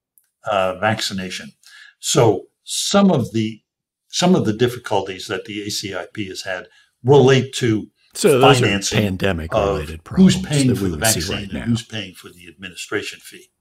uh, 0.46 0.76
vaccination. 0.80 1.52
So 2.00 2.48
some 2.64 3.12
of 3.12 3.34
the 3.34 3.62
some 4.08 4.36
of 4.36 4.46
the 4.46 4.54
difficulties 4.54 5.28
that 5.28 5.46
the 5.46 5.66
ACIP 5.68 6.28
has 6.28 6.42
had 6.42 6.68
relate 7.04 7.54
to 7.54 7.88
so 8.16 8.40
those 8.40 8.60
financing 8.60 9.00
are 9.00 9.02
pandemic 9.04 9.54
related 9.54 10.04
problems 10.04 10.36
who's 10.36 10.46
paying 10.46 10.68
that 10.68 10.76
for 10.78 10.88
the 10.88 10.98
vaccine 10.98 11.36
right 11.36 11.44
and 11.44 11.54
now. 11.54 11.66
who's 11.66 11.84
paying 11.84 12.16
for 12.16 12.30
the 12.30 12.48
administration 12.48 13.20
fee. 13.20 13.52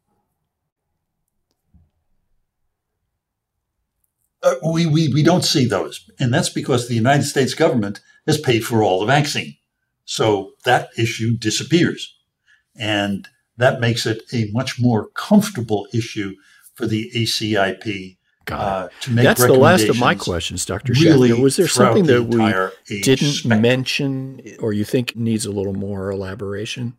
Uh, 4.42 4.54
we, 4.72 4.86
we, 4.86 5.12
we 5.12 5.22
don't 5.22 5.44
see 5.44 5.66
those. 5.66 6.08
And 6.18 6.32
that's 6.32 6.48
because 6.48 6.86
the 6.86 6.94
United 6.94 7.24
States 7.24 7.54
government 7.54 8.00
has 8.26 8.40
paid 8.40 8.64
for 8.64 8.82
all 8.82 9.00
the 9.00 9.06
vaccine. 9.06 9.58
So 10.09 10.53
that 10.64 10.88
issue 10.97 11.37
disappears. 11.37 12.16
And 12.75 13.29
that 13.59 13.79
makes 13.79 14.07
it 14.07 14.23
a 14.33 14.51
much 14.53 14.81
more 14.81 15.11
comfortable 15.11 15.87
issue 15.92 16.35
for 16.75 16.87
the 16.87 17.11
ACIP 17.14 18.16
uh, 18.51 18.88
to 19.03 19.11
make 19.11 19.25
That's 19.25 19.44
the 19.44 19.53
last 19.53 19.85
of 19.85 20.01
my 20.01 20.14
questions, 20.14 20.64
Dr. 20.64 20.94
really. 20.94 21.35
Was 21.35 21.57
there 21.57 21.68
something 21.68 22.07
that 22.07 22.23
we 22.23 23.03
didn't 23.03 23.33
spectrum. 23.33 23.61
mention 23.61 24.40
or 24.61 24.73
you 24.73 24.85
think 24.85 25.14
needs 25.14 25.44
a 25.44 25.53
little 25.53 25.75
more 25.75 26.11
elaboration? 26.11 26.97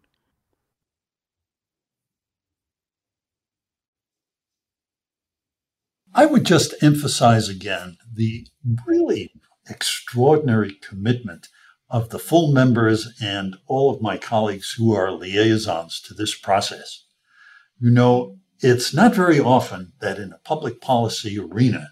I 6.14 6.28
would 6.28 6.46
just 6.46 6.76
emphasize 6.84 7.50
again 7.50 7.98
the 8.14 8.46
really 8.86 9.32
extraordinary 9.68 10.76
commitment 10.76 11.48
of 11.90 12.10
the 12.10 12.20
full 12.20 12.52
members 12.52 13.08
and 13.22 13.56
all 13.68 13.94
of 13.94 14.02
my 14.02 14.18
colleagues 14.18 14.76
who 14.78 14.94
are 14.94 15.12
liaisons 15.12 16.00
to 16.02 16.14
this 16.14 16.38
process. 16.38 17.06
You 17.80 17.90
know, 17.90 18.38
it's 18.60 18.94
not 18.94 19.16
very 19.16 19.40
often 19.40 19.94
that 20.02 20.20
in 20.20 20.32
a 20.32 20.40
public 20.40 20.82
policy 20.82 21.40
arena, 21.40 21.90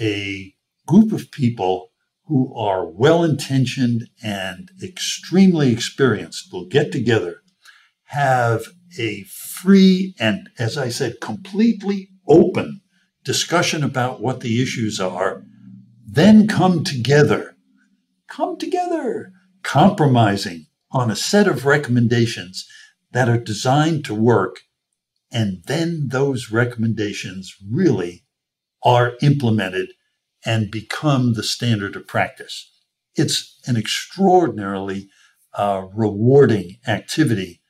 a 0.00 0.54
group 0.86 1.12
of 1.12 1.30
people 1.30 1.90
who 2.26 2.54
are 2.54 2.86
well 2.86 3.22
intentioned 3.22 4.08
and 4.22 4.70
extremely 4.82 5.72
experienced 5.72 6.52
will 6.52 6.66
get 6.66 6.90
together, 6.90 7.36
have 8.06 8.64
a 8.98 9.24
free 9.24 10.14
and, 10.18 10.48
as 10.58 10.76
I 10.78 10.88
said, 10.88 11.20
completely 11.20 12.08
open 12.26 12.80
discussion 13.24 13.82
about 13.82 14.20
what 14.20 14.40
the 14.40 14.62
issues 14.62 15.00
are, 15.00 15.44
then 16.06 16.46
come 16.46 16.84
together, 16.84 17.43
come 18.34 18.58
together, 18.58 19.32
compromising 19.62 20.66
on 20.90 21.10
a 21.10 21.16
set 21.16 21.46
of 21.46 21.64
recommendations 21.64 22.66
that 23.12 23.28
are 23.28 23.38
designed 23.38 24.04
to 24.04 24.14
work. 24.14 24.60
And 25.30 25.62
then 25.66 26.08
those 26.08 26.50
recommendations 26.50 27.54
really 27.70 28.24
are 28.82 29.14
implemented 29.22 29.90
and 30.44 30.70
become 30.70 31.34
the 31.34 31.42
standard 31.42 31.96
of 31.96 32.06
practice. 32.06 32.70
It's 33.14 33.60
an 33.66 33.76
extraordinarily 33.76 35.08
uh, 35.54 35.86
rewarding 35.94 36.78
activity 36.86 37.60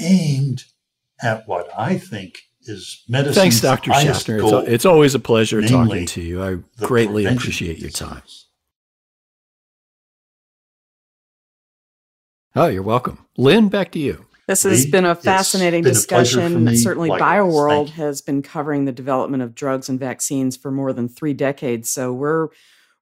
aimed 0.00 0.64
at 1.22 1.46
what 1.46 1.68
I 1.76 1.98
think 1.98 2.38
is 2.62 3.04
medicine's 3.08 3.36
Thanks, 3.36 3.60
Dr. 3.60 3.92
Schaffner. 3.92 4.36
It's, 4.36 4.42
goal. 4.42 4.54
al- 4.54 4.66
it's 4.66 4.84
always 4.84 5.14
a 5.14 5.18
pleasure 5.18 5.60
talking 5.62 6.06
to 6.06 6.20
you. 6.20 6.42
I 6.42 6.58
greatly 6.84 7.26
appreciate 7.26 7.78
your 7.78 7.90
time. 7.90 8.22
Oh, 12.56 12.66
you're 12.66 12.82
welcome. 12.82 13.24
Lynn, 13.36 13.68
back 13.68 13.92
to 13.92 13.98
you. 13.98 14.26
This 14.48 14.62
has 14.62 14.86
been 14.86 15.04
a 15.04 15.14
fascinating 15.14 15.82
been 15.82 15.94
a 15.94 15.94
pleasure 15.94 16.40
for 16.40 16.48
discussion. 16.48 16.64
me. 16.64 16.76
Certainly, 16.76 17.10
Likewise. 17.10 17.40
BioWorld 17.40 17.90
has 17.90 18.22
been 18.22 18.40
covering 18.40 18.86
the 18.86 18.92
development 18.92 19.42
of 19.42 19.54
drugs 19.54 19.90
and 19.90 20.00
vaccines 20.00 20.56
for 20.56 20.70
more 20.70 20.94
than 20.94 21.06
three 21.06 21.34
decades. 21.34 21.90
So 21.90 22.14
we're 22.14 22.48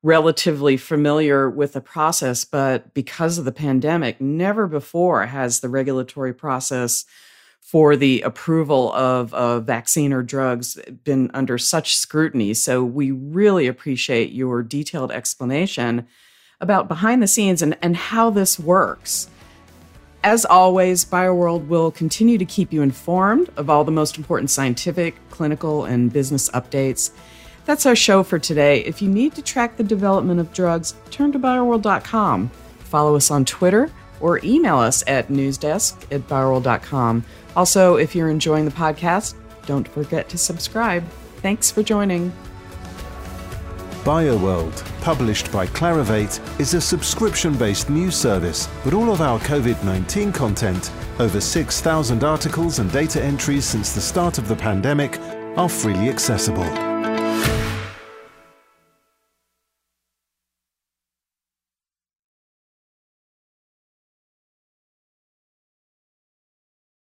relatively 0.03 0.77
familiar 0.77 1.49
with 1.49 1.73
the 1.73 1.81
process, 1.81 2.45
but 2.45 2.93
because 2.95 3.39
of 3.39 3.45
the 3.45 3.53
pandemic, 3.53 4.21
never 4.21 4.67
before 4.67 5.27
has 5.27 5.61
the 5.61 5.69
regulatory 5.69 6.35
process 6.35 7.05
for 7.61 7.97
the 7.97 8.23
approval 8.23 8.93
of 8.93 9.33
a 9.33 9.61
vaccine 9.61 10.13
or 10.13 10.23
drugs 10.23 10.79
been 11.05 11.31
under 11.33 11.59
such 11.59 11.97
scrutiny. 11.97 12.55
So 12.55 12.85
we 12.85 13.13
really 13.13 13.69
appreciate 13.69 14.33
your 14.33 14.63
detailed 14.63 15.13
explanation 15.13 16.07
about 16.61 16.89
behind 16.89 17.23
the 17.23 17.27
scenes 17.27 17.63
and, 17.63 17.77
and 17.83 17.97
how 17.97 18.31
this 18.31 18.59
works. 18.59 19.29
As 20.27 20.45
always, 20.45 21.05
BioWorld 21.05 21.69
will 21.69 21.93
continue 21.93 22.37
to 22.37 22.45
keep 22.45 22.73
you 22.73 22.83
informed 22.83 23.49
of 23.57 23.71
all 23.71 23.85
the 23.85 23.93
most 23.93 24.19
important 24.19 24.51
scientific, 24.51 25.15
clinical, 25.31 25.85
and 25.85 26.12
business 26.12 26.51
updates. 26.51 27.12
That's 27.65 27.87
our 27.87 27.95
show 27.95 28.25
for 28.25 28.37
today. 28.41 28.81
If 28.81 29.01
you 29.01 29.09
need 29.09 29.37
to 29.37 29.43
track 29.43 29.77
the 29.77 29.85
development 29.85 30.41
of 30.41 30.53
drugs, 30.53 30.97
turn 31.12 31.31
to 31.31 31.39
bioworld.com. 31.39 32.49
Follow 32.81 33.15
us 33.15 33.31
on 33.31 33.45
Twitter 33.45 33.89
or 34.21 34.41
email 34.43 34.79
us 34.79 35.05
at 35.07 35.29
newsdesk 35.29 36.12
at 36.12 36.23
bioworld.com. 36.23 37.25
Also, 37.55 37.95
if 37.95 38.17
you're 38.17 38.29
enjoying 38.29 38.65
the 38.65 38.73
podcast, 38.73 39.37
don't 39.65 39.87
forget 39.87 40.29
to 40.31 40.39
subscribe. 40.39 41.09
Thanks 41.37 41.71
for 41.71 41.85
joining. 41.85 42.33
BioWorld, 44.07 44.85
published 45.01 45.51
by 45.51 45.66
Clarivate, 45.66 46.38
is 46.61 46.75
a 46.75 46.81
subscription 46.81 47.59
based 47.59 47.90
news 47.90 48.14
service, 48.14 48.69
but 48.85 48.95
all 48.95 49.11
of 49.12 49.21
our 49.21 49.40
COVID 49.40 49.83
19 49.83 50.31
content, 50.31 50.92
over 51.19 51.40
6,000 51.40 52.23
articles 52.23 52.79
and 52.79 52.92
data 52.92 53.21
entries 53.21 53.64
since 53.64 53.97
the 53.97 54.01
start 54.01 54.38
of 54.38 54.47
the 54.47 54.55
pandemic, 54.55 55.19
are 55.57 55.69
freely 55.69 56.09
accessible. 56.09 57.16